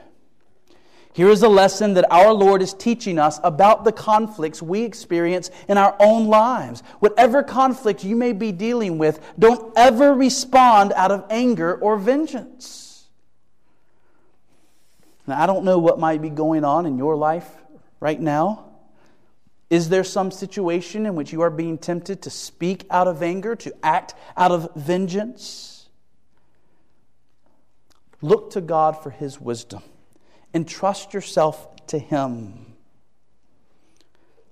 Here 1.17 1.29
is 1.31 1.41
a 1.41 1.49
lesson 1.49 1.95
that 1.95 2.05
our 2.11 2.31
Lord 2.31 2.61
is 2.61 2.75
teaching 2.75 3.17
us 3.17 3.39
about 3.43 3.83
the 3.83 3.91
conflicts 3.91 4.61
we 4.61 4.83
experience 4.83 5.49
in 5.67 5.75
our 5.75 5.95
own 5.99 6.27
lives. 6.27 6.83
Whatever 6.99 7.41
conflict 7.41 8.03
you 8.03 8.15
may 8.15 8.33
be 8.33 8.51
dealing 8.51 8.99
with, 8.99 9.19
don't 9.39 9.73
ever 9.75 10.13
respond 10.13 10.93
out 10.93 11.09
of 11.09 11.25
anger 11.31 11.73
or 11.73 11.97
vengeance. 11.97 13.07
Now, 15.25 15.41
I 15.41 15.47
don't 15.47 15.65
know 15.65 15.79
what 15.79 15.97
might 15.97 16.21
be 16.21 16.29
going 16.29 16.63
on 16.63 16.85
in 16.85 16.99
your 16.99 17.15
life 17.15 17.49
right 17.99 18.21
now. 18.21 18.65
Is 19.71 19.89
there 19.89 20.03
some 20.03 20.29
situation 20.29 21.07
in 21.07 21.15
which 21.15 21.33
you 21.33 21.41
are 21.41 21.49
being 21.49 21.79
tempted 21.79 22.21
to 22.21 22.29
speak 22.29 22.85
out 22.91 23.07
of 23.07 23.23
anger, 23.23 23.55
to 23.55 23.73
act 23.81 24.13
out 24.37 24.51
of 24.51 24.69
vengeance? 24.75 25.89
Look 28.21 28.51
to 28.51 28.61
God 28.61 29.01
for 29.01 29.09
His 29.09 29.41
wisdom. 29.41 29.81
Entrust 30.57 31.13
yourself 31.13 31.85
to 31.85 31.99
Him. 31.99 32.73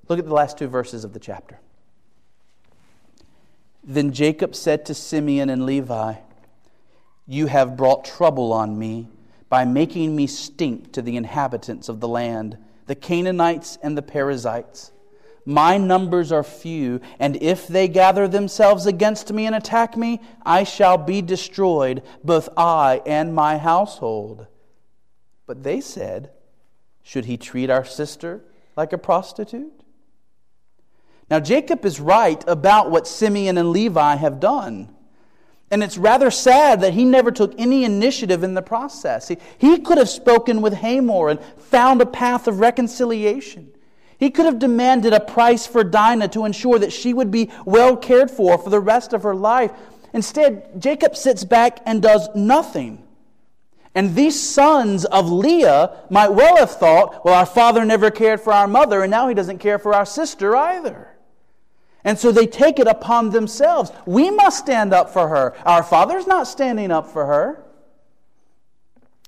Look 0.07 0.19
at 0.19 0.25
the 0.25 0.35
last 0.35 0.55
two 0.55 0.67
verses 0.67 1.03
of 1.03 1.13
the 1.13 1.19
chapter. 1.19 1.59
Then 3.83 4.11
Jacob 4.11 4.53
said 4.53 4.85
to 4.85 4.93
Simeon 4.93 5.49
and 5.49 5.65
Levi, 5.65 6.13
You 7.25 7.47
have 7.47 7.75
brought 7.75 8.05
trouble 8.05 8.53
on 8.53 8.77
me 8.77 9.07
by 9.49 9.65
making 9.65 10.15
me 10.15 10.27
stink 10.27 10.91
to 10.91 11.01
the 11.01 11.17
inhabitants 11.17 11.89
of 11.89 12.01
the 12.01 12.07
land, 12.07 12.59
the 12.85 12.93
Canaanites 12.93 13.79
and 13.81 13.97
the 13.97 14.03
Perizzites. 14.03 14.91
My 15.43 15.79
numbers 15.79 16.31
are 16.31 16.43
few, 16.43 17.01
and 17.17 17.35
if 17.41 17.67
they 17.67 17.87
gather 17.87 18.27
themselves 18.27 18.85
against 18.85 19.33
me 19.33 19.47
and 19.47 19.55
attack 19.55 19.97
me, 19.97 20.21
I 20.45 20.65
shall 20.65 20.99
be 20.99 21.23
destroyed, 21.23 22.03
both 22.23 22.47
I 22.55 23.01
and 23.07 23.33
my 23.33 23.57
household. 23.57 24.45
But 25.47 25.63
they 25.63 25.81
said, 25.81 26.31
Should 27.03 27.25
he 27.25 27.37
treat 27.37 27.69
our 27.69 27.85
sister 27.85 28.43
like 28.75 28.93
a 28.93 28.97
prostitute? 28.97 29.73
Now, 31.29 31.39
Jacob 31.39 31.85
is 31.85 31.99
right 31.99 32.43
about 32.47 32.91
what 32.91 33.07
Simeon 33.07 33.57
and 33.57 33.71
Levi 33.71 34.15
have 34.15 34.39
done. 34.39 34.95
And 35.71 35.83
it's 35.83 35.97
rather 35.97 36.29
sad 36.29 36.81
that 36.81 36.93
he 36.93 37.03
never 37.03 37.31
took 37.31 37.53
any 37.57 37.83
initiative 37.83 38.43
in 38.43 38.53
the 38.53 38.61
process. 38.61 39.27
He, 39.27 39.37
he 39.57 39.79
could 39.79 39.97
have 39.97 40.09
spoken 40.09 40.61
with 40.61 40.73
Hamor 40.73 41.29
and 41.29 41.41
found 41.57 42.01
a 42.01 42.05
path 42.05 42.47
of 42.47 42.59
reconciliation. 42.59 43.71
He 44.17 44.29
could 44.29 44.45
have 44.45 44.59
demanded 44.59 45.13
a 45.13 45.19
price 45.19 45.65
for 45.65 45.83
Dinah 45.83 46.29
to 46.29 46.45
ensure 46.45 46.79
that 46.79 46.93
she 46.93 47.13
would 47.13 47.31
be 47.31 47.51
well 47.65 47.97
cared 47.97 48.29
for 48.29 48.57
for 48.57 48.69
the 48.69 48.79
rest 48.79 49.11
of 49.11 49.23
her 49.23 49.35
life. 49.35 49.71
Instead, 50.13 50.79
Jacob 50.79 51.15
sits 51.15 51.43
back 51.43 51.79
and 51.85 52.01
does 52.01 52.29
nothing. 52.35 53.04
And 53.95 54.13
these 54.13 54.37
sons 54.37 55.05
of 55.05 55.31
Leah 55.31 55.97
might 56.09 56.27
well 56.27 56.57
have 56.57 56.71
thought, 56.71 57.23
well, 57.23 57.33
our 57.33 57.45
father 57.45 57.85
never 57.85 58.11
cared 58.11 58.41
for 58.41 58.51
our 58.51 58.67
mother, 58.67 59.01
and 59.01 59.09
now 59.09 59.29
he 59.29 59.33
doesn't 59.33 59.59
care 59.59 59.79
for 59.79 59.95
our 59.95 60.05
sister 60.05 60.53
either. 60.53 61.15
And 62.03 62.19
so 62.19 62.31
they 62.31 62.45
take 62.45 62.77
it 62.77 62.87
upon 62.87 63.29
themselves. 63.29 63.91
We 64.05 64.29
must 64.29 64.59
stand 64.59 64.93
up 64.93 65.11
for 65.11 65.29
her. 65.29 65.55
Our 65.65 65.81
father's 65.81 66.27
not 66.27 66.45
standing 66.45 66.91
up 66.91 67.07
for 67.07 67.25
her. 67.25 67.63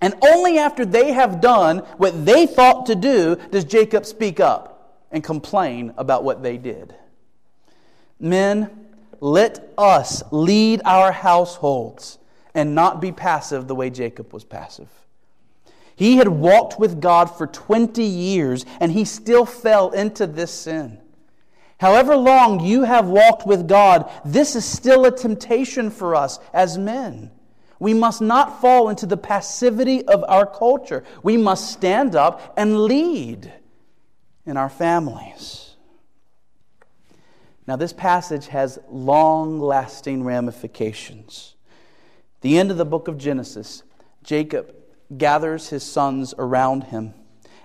And 0.01 0.13
only 0.21 0.59
after 0.59 0.85
they 0.85 1.13
have 1.13 1.41
done 1.41 1.79
what 1.97 2.25
they 2.25 2.45
thought 2.45 2.85
to 2.87 2.95
do 2.95 3.37
does 3.49 3.63
Jacob 3.63 4.05
speak 4.05 4.39
up 4.39 5.01
and 5.11 5.23
complain 5.23 5.93
about 5.97 6.23
what 6.23 6.43
they 6.43 6.57
did. 6.57 6.93
Men, 8.19 8.69
let 9.21 9.73
us 9.77 10.21
lead 10.31 10.81
our 10.85 11.11
households 11.11 12.19
and 12.57 12.73
not 12.73 12.99
be 12.99 13.11
passive 13.11 13.67
the 13.67 13.75
way 13.75 13.91
Jacob 13.91 14.33
was 14.33 14.43
passive. 14.43 14.89
He 15.95 16.17
had 16.17 16.27
walked 16.27 16.79
with 16.79 16.99
God 16.99 17.25
for 17.25 17.45
20 17.45 18.03
years 18.03 18.65
and 18.79 18.91
he 18.91 19.05
still 19.05 19.45
fell 19.45 19.91
into 19.91 20.25
this 20.25 20.51
sin. 20.51 20.99
However 21.79 22.15
long 22.15 22.59
you 22.59 22.83
have 22.83 23.07
walked 23.07 23.45
with 23.45 23.67
God, 23.67 24.11
this 24.25 24.55
is 24.55 24.65
still 24.65 25.05
a 25.05 25.15
temptation 25.15 25.91
for 25.91 26.15
us 26.15 26.39
as 26.51 26.79
men. 26.79 27.29
We 27.79 27.93
must 27.93 28.21
not 28.21 28.59
fall 28.59 28.89
into 28.89 29.05
the 29.05 29.17
passivity 29.17 30.03
of 30.07 30.25
our 30.27 30.47
culture. 30.47 31.03
We 31.21 31.37
must 31.37 31.71
stand 31.71 32.15
up 32.15 32.55
and 32.57 32.85
lead 32.85 33.53
in 34.47 34.57
our 34.57 34.69
families. 34.69 35.75
Now, 37.67 37.75
this 37.75 37.93
passage 37.93 38.47
has 38.47 38.79
long 38.89 39.59
lasting 39.59 40.23
ramifications. 40.23 41.53
The 42.41 42.57
end 42.57 42.71
of 42.71 42.77
the 42.77 42.85
book 42.85 43.07
of 43.07 43.17
Genesis, 43.17 43.83
Jacob 44.23 44.73
gathers 45.17 45.69
his 45.69 45.83
sons 45.83 46.33
around 46.37 46.85
him 46.85 47.13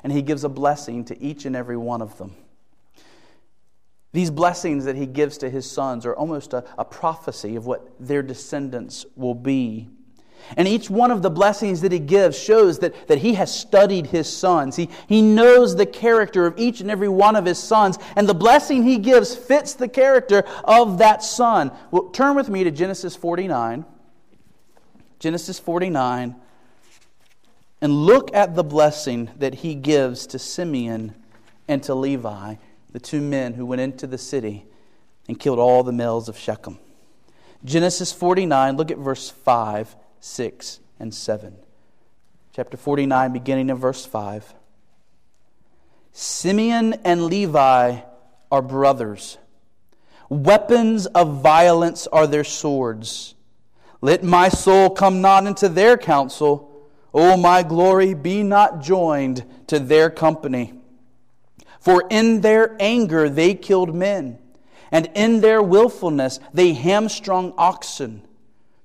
and 0.03 0.13
he 0.13 0.23
gives 0.23 0.45
a 0.45 0.49
blessing 0.49 1.05
to 1.07 1.23
each 1.23 1.45
and 1.45 1.55
every 1.55 1.77
one 1.77 2.03
of 2.03 2.19
them. 2.19 2.35
These 4.13 4.31
blessings 4.31 4.85
that 4.85 4.97
he 4.97 5.07
gives 5.07 5.39
to 5.39 5.49
his 5.49 5.71
sons 5.71 6.05
are 6.05 6.15
almost 6.15 6.53
a, 6.53 6.65
a, 6.77 6.85
prophecy 6.85 7.57
of 7.57 7.65
what 7.65 7.93
their 7.99 8.23
descendants 8.23 9.07
will 9.17 9.35
be. 9.35 9.89
And 10.57 10.69
each 10.69 10.91
one 10.91 11.11
of 11.11 11.23
the 11.23 11.31
blessings 11.31 11.81
that 11.81 11.93
he 11.93 11.99
gives 11.99 12.39
shows 12.39 12.81
that, 12.81 13.09
that 13.09 13.19
he 13.19 13.35
has 13.35 13.55
studied 13.57 14.09
his 14.09 14.31
sons. 14.31 14.77
He, 14.77 14.91
he 15.09 15.23
knows 15.23 15.77
the 15.77 15.87
character 15.87 16.47
of 16.47 16.59
each 16.59 16.81
and 16.81 16.91
every 16.91 17.09
one 17.09 17.37
of 17.37 17.47
his 17.47 17.59
sons, 17.59 17.97
and 18.17 18.29
the 18.29 18.35
blessing 18.35 18.83
he 18.83 18.99
gives 18.99 19.35
fits 19.35 19.75
the 19.75 19.89
character 19.89 20.45
of 20.65 20.99
that 20.99 21.23
son. 21.23 21.71
Well, 21.91 22.11
turn 22.11 22.35
with 22.37 22.51
me 22.51 22.65
to 22.65 22.71
Genesis 22.71 23.17
49. 23.17 23.87
Genesis 25.23 25.61
49, 25.61 26.35
and 27.81 27.93
look 27.93 28.35
at 28.35 28.57
the 28.57 28.65
blessing 28.65 29.31
that 29.37 29.55
he 29.55 29.77
gives 29.77 30.27
to 30.27 30.37
Simeon 30.37 31.15
and 31.69 31.81
to 31.85 31.95
Levi, 31.95 32.57
the 32.91 32.99
two 32.99 33.21
men 33.21 33.55
who 33.55 33.65
went 33.65 33.81
into 33.81 34.09
the 34.09 34.19
city 34.19 34.65
and 35.29 35.39
killed 35.39 35.61
all 35.61 35.85
the 35.85 35.93
males 35.93 36.29
of 36.29 36.37
Shechem. 36.37 36.77
Genesis 37.65 38.13
49, 38.13 38.77
look 38.77 38.91
at 38.91 38.99
verse 38.99 39.31
5, 39.31 39.95
6, 40.19 40.81
and 40.99 41.15
7. 41.15 41.55
Chapter 42.53 42.77
49, 42.77 43.33
beginning 43.33 43.71
of 43.71 43.79
verse 43.79 44.05
5. 44.05 44.53
Simeon 46.11 46.95
and 47.05 47.27
Levi 47.27 48.01
are 48.51 48.63
brothers. 48.63 49.39
Weapons 50.29 51.07
of 51.07 51.41
violence 51.41 52.09
are 52.09 52.27
their 52.27 52.43
swords. 52.43 53.37
Let 54.03 54.25
my 54.25 54.49
soul 54.49 54.91
come 54.91 55.21
not 55.23 55.47
into 55.47 55.69
their 55.69 55.97
counsel. 55.97 56.69
O 57.15 57.37
my 57.37 57.63
glory, 57.63 58.15
be 58.15 58.43
not 58.43 58.83
joined 58.83 59.45
to 59.69 59.79
their 59.79 60.11
company. 60.11 60.75
For 61.81 62.05
in 62.11 62.41
their 62.41 62.77
anger 62.81 63.29
they 63.29 63.55
killed 63.55 63.95
men, 63.95 64.39
and 64.91 65.09
in 65.15 65.41
their 65.41 65.63
wilfulness 65.63 66.41
they 66.53 66.73
hamstrung 66.73 67.55
oxen. 67.57 68.23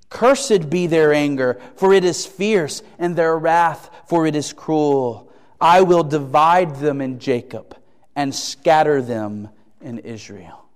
Cursed 0.10 0.70
be 0.70 0.88
their 0.88 1.14
anger, 1.14 1.60
for 1.76 1.94
it 1.94 2.06
is 2.06 2.26
fierce, 2.26 2.82
and 2.98 3.16
their 3.16 3.38
wrath, 3.38 3.90
for 4.08 4.26
it 4.26 4.36
is 4.36 4.54
cruel. 4.54 5.32
I 5.60 5.82
will 5.82 6.04
divide 6.04 6.76
them 6.78 7.02
in 7.02 7.20
Jacob 7.20 7.76
and 8.16 8.34
scatter 8.34 9.02
them 9.02 9.50
in 9.82 10.00
Israel. 10.00 10.67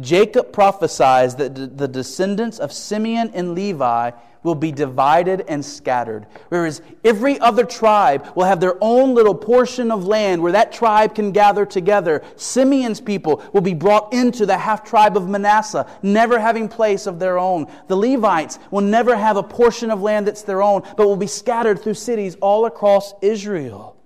Jacob 0.00 0.52
prophesies 0.52 1.36
that 1.36 1.78
the 1.78 1.88
descendants 1.88 2.58
of 2.58 2.72
Simeon 2.72 3.30
and 3.34 3.54
Levi 3.54 4.10
will 4.42 4.54
be 4.54 4.70
divided 4.70 5.44
and 5.48 5.64
scattered. 5.64 6.26
Whereas 6.48 6.80
every 7.04 7.38
other 7.40 7.64
tribe 7.64 8.26
will 8.34 8.44
have 8.44 8.60
their 8.60 8.76
own 8.80 9.14
little 9.14 9.34
portion 9.34 9.90
of 9.90 10.06
land 10.06 10.42
where 10.42 10.52
that 10.52 10.72
tribe 10.72 11.14
can 11.14 11.32
gather 11.32 11.66
together. 11.66 12.22
Simeon's 12.36 13.00
people 13.00 13.42
will 13.52 13.60
be 13.60 13.74
brought 13.74 14.12
into 14.12 14.46
the 14.46 14.56
half 14.56 14.84
tribe 14.84 15.16
of 15.16 15.28
Manasseh, 15.28 15.86
never 16.02 16.38
having 16.38 16.68
place 16.68 17.06
of 17.06 17.18
their 17.18 17.38
own. 17.38 17.66
The 17.88 17.96
Levites 17.96 18.58
will 18.70 18.82
never 18.82 19.16
have 19.16 19.36
a 19.36 19.42
portion 19.42 19.90
of 19.90 20.02
land 20.02 20.26
that's 20.26 20.42
their 20.42 20.62
own, 20.62 20.82
but 20.96 21.06
will 21.06 21.16
be 21.16 21.26
scattered 21.26 21.82
through 21.82 21.94
cities 21.94 22.36
all 22.40 22.66
across 22.66 23.14
Israel. 23.20 23.96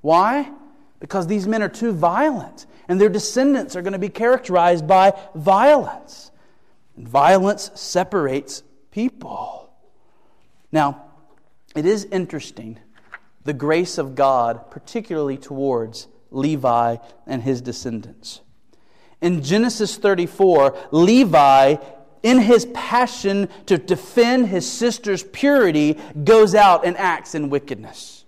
Why? 0.00 0.50
Because 1.02 1.26
these 1.26 1.48
men 1.48 1.64
are 1.64 1.68
too 1.68 1.90
violent, 1.90 2.64
and 2.86 3.00
their 3.00 3.08
descendants 3.08 3.74
are 3.74 3.82
going 3.82 3.92
to 3.92 3.98
be 3.98 4.08
characterized 4.08 4.86
by 4.86 5.12
violence. 5.34 6.30
And 6.96 7.08
violence 7.08 7.72
separates 7.74 8.62
people. 8.92 9.74
Now, 10.70 11.06
it 11.74 11.86
is 11.86 12.04
interesting 12.04 12.78
the 13.42 13.52
grace 13.52 13.98
of 13.98 14.14
God, 14.14 14.70
particularly 14.70 15.36
towards 15.38 16.06
Levi 16.30 16.98
and 17.26 17.42
his 17.42 17.60
descendants. 17.60 18.40
In 19.20 19.42
Genesis 19.42 19.96
34, 19.96 20.78
Levi, 20.92 21.78
in 22.22 22.38
his 22.38 22.66
passion 22.66 23.48
to 23.66 23.76
defend 23.76 24.46
his 24.46 24.70
sister's 24.70 25.24
purity, 25.24 25.98
goes 26.22 26.54
out 26.54 26.86
and 26.86 26.96
acts 26.96 27.34
in 27.34 27.50
wickedness. 27.50 28.21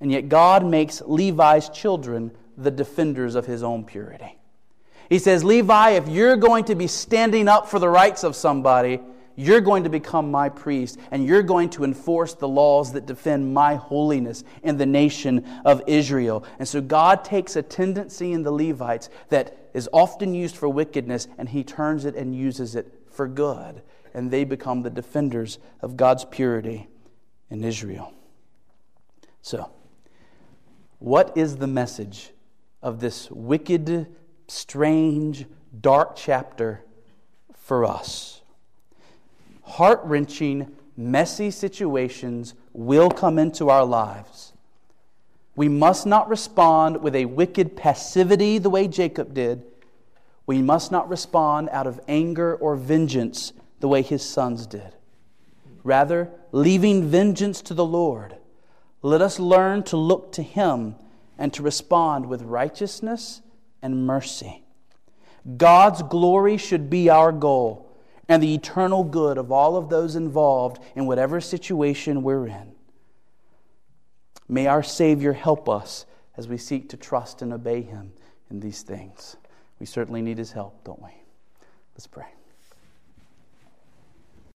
And 0.00 0.12
yet, 0.12 0.28
God 0.28 0.64
makes 0.64 1.00
Levi's 1.00 1.68
children 1.70 2.30
the 2.56 2.70
defenders 2.70 3.34
of 3.34 3.46
his 3.46 3.62
own 3.62 3.84
purity. 3.84 4.38
He 5.08 5.18
says, 5.18 5.44
Levi, 5.44 5.90
if 5.90 6.08
you're 6.08 6.36
going 6.36 6.64
to 6.64 6.74
be 6.74 6.86
standing 6.86 7.48
up 7.48 7.68
for 7.68 7.78
the 7.78 7.88
rights 7.88 8.24
of 8.24 8.34
somebody, 8.34 9.00
you're 9.36 9.60
going 9.60 9.84
to 9.84 9.90
become 9.90 10.30
my 10.30 10.48
priest, 10.48 10.98
and 11.10 11.26
you're 11.26 11.42
going 11.42 11.68
to 11.70 11.84
enforce 11.84 12.34
the 12.34 12.48
laws 12.48 12.92
that 12.94 13.06
defend 13.06 13.52
my 13.52 13.74
holiness 13.74 14.44
in 14.62 14.78
the 14.78 14.86
nation 14.86 15.46
of 15.64 15.82
Israel. 15.86 16.44
And 16.58 16.66
so 16.66 16.80
God 16.80 17.22
takes 17.22 17.54
a 17.54 17.62
tendency 17.62 18.32
in 18.32 18.42
the 18.42 18.50
Levites 18.50 19.10
that 19.28 19.68
is 19.74 19.88
often 19.92 20.34
used 20.34 20.56
for 20.56 20.68
wickedness, 20.68 21.28
and 21.36 21.50
he 21.50 21.62
turns 21.62 22.06
it 22.06 22.16
and 22.16 22.34
uses 22.34 22.74
it 22.74 22.92
for 23.10 23.28
good. 23.28 23.82
And 24.14 24.30
they 24.30 24.44
become 24.44 24.82
the 24.82 24.90
defenders 24.90 25.58
of 25.82 25.98
God's 25.98 26.24
purity 26.24 26.88
in 27.50 27.62
Israel. 27.62 28.14
So, 29.42 29.70
what 30.98 31.36
is 31.36 31.56
the 31.56 31.66
message 31.66 32.30
of 32.82 33.00
this 33.00 33.30
wicked, 33.30 34.06
strange, 34.48 35.46
dark 35.80 36.16
chapter 36.16 36.84
for 37.54 37.84
us? 37.84 38.36
heart 39.66 40.00
wrenching, 40.04 40.74
messy 40.96 41.50
situations 41.50 42.54
will 42.72 43.10
come 43.10 43.38
into 43.38 43.68
our 43.68 43.84
lives. 43.84 44.52
We 45.54 45.68
must 45.68 46.06
not 46.06 46.28
respond 46.28 47.02
with 47.02 47.14
a 47.14 47.24
wicked 47.24 47.76
passivity 47.76 48.58
the 48.58 48.70
way 48.70 48.88
Jacob 48.88 49.34
did. 49.34 49.64
We 50.46 50.62
must 50.62 50.92
not 50.92 51.08
respond 51.08 51.68
out 51.70 51.86
of 51.86 52.00
anger 52.06 52.54
or 52.54 52.76
vengeance 52.76 53.52
the 53.80 53.88
way 53.88 54.02
his 54.02 54.26
sons 54.26 54.66
did. 54.66 54.94
Rather, 55.82 56.30
leaving 56.52 57.08
vengeance 57.08 57.60
to 57.62 57.74
the 57.74 57.84
Lord, 57.84 58.35
let 59.06 59.22
us 59.22 59.38
learn 59.38 59.82
to 59.84 59.96
look 59.96 60.32
to 60.32 60.42
him 60.42 60.96
and 61.38 61.52
to 61.52 61.62
respond 61.62 62.26
with 62.26 62.42
righteousness 62.42 63.42
and 63.82 64.06
mercy. 64.06 64.62
God's 65.56 66.02
glory 66.02 66.56
should 66.56 66.90
be 66.90 67.08
our 67.08 67.30
goal 67.30 67.86
and 68.28 68.42
the 68.42 68.54
eternal 68.54 69.04
good 69.04 69.38
of 69.38 69.52
all 69.52 69.76
of 69.76 69.88
those 69.88 70.16
involved 70.16 70.82
in 70.96 71.06
whatever 71.06 71.40
situation 71.40 72.22
we're 72.22 72.48
in. 72.48 72.72
May 74.48 74.66
our 74.66 74.82
Savior 74.82 75.32
help 75.32 75.68
us 75.68 76.06
as 76.36 76.48
we 76.48 76.58
seek 76.58 76.88
to 76.90 76.96
trust 76.96 77.42
and 77.42 77.52
obey 77.52 77.82
Him 77.82 78.12
in 78.50 78.60
these 78.60 78.82
things. 78.82 79.36
We 79.78 79.86
certainly 79.86 80.22
need 80.22 80.38
His 80.38 80.52
help, 80.52 80.82
don't 80.84 81.02
we? 81.02 81.10
Let's 81.94 82.06
pray. 82.06 82.35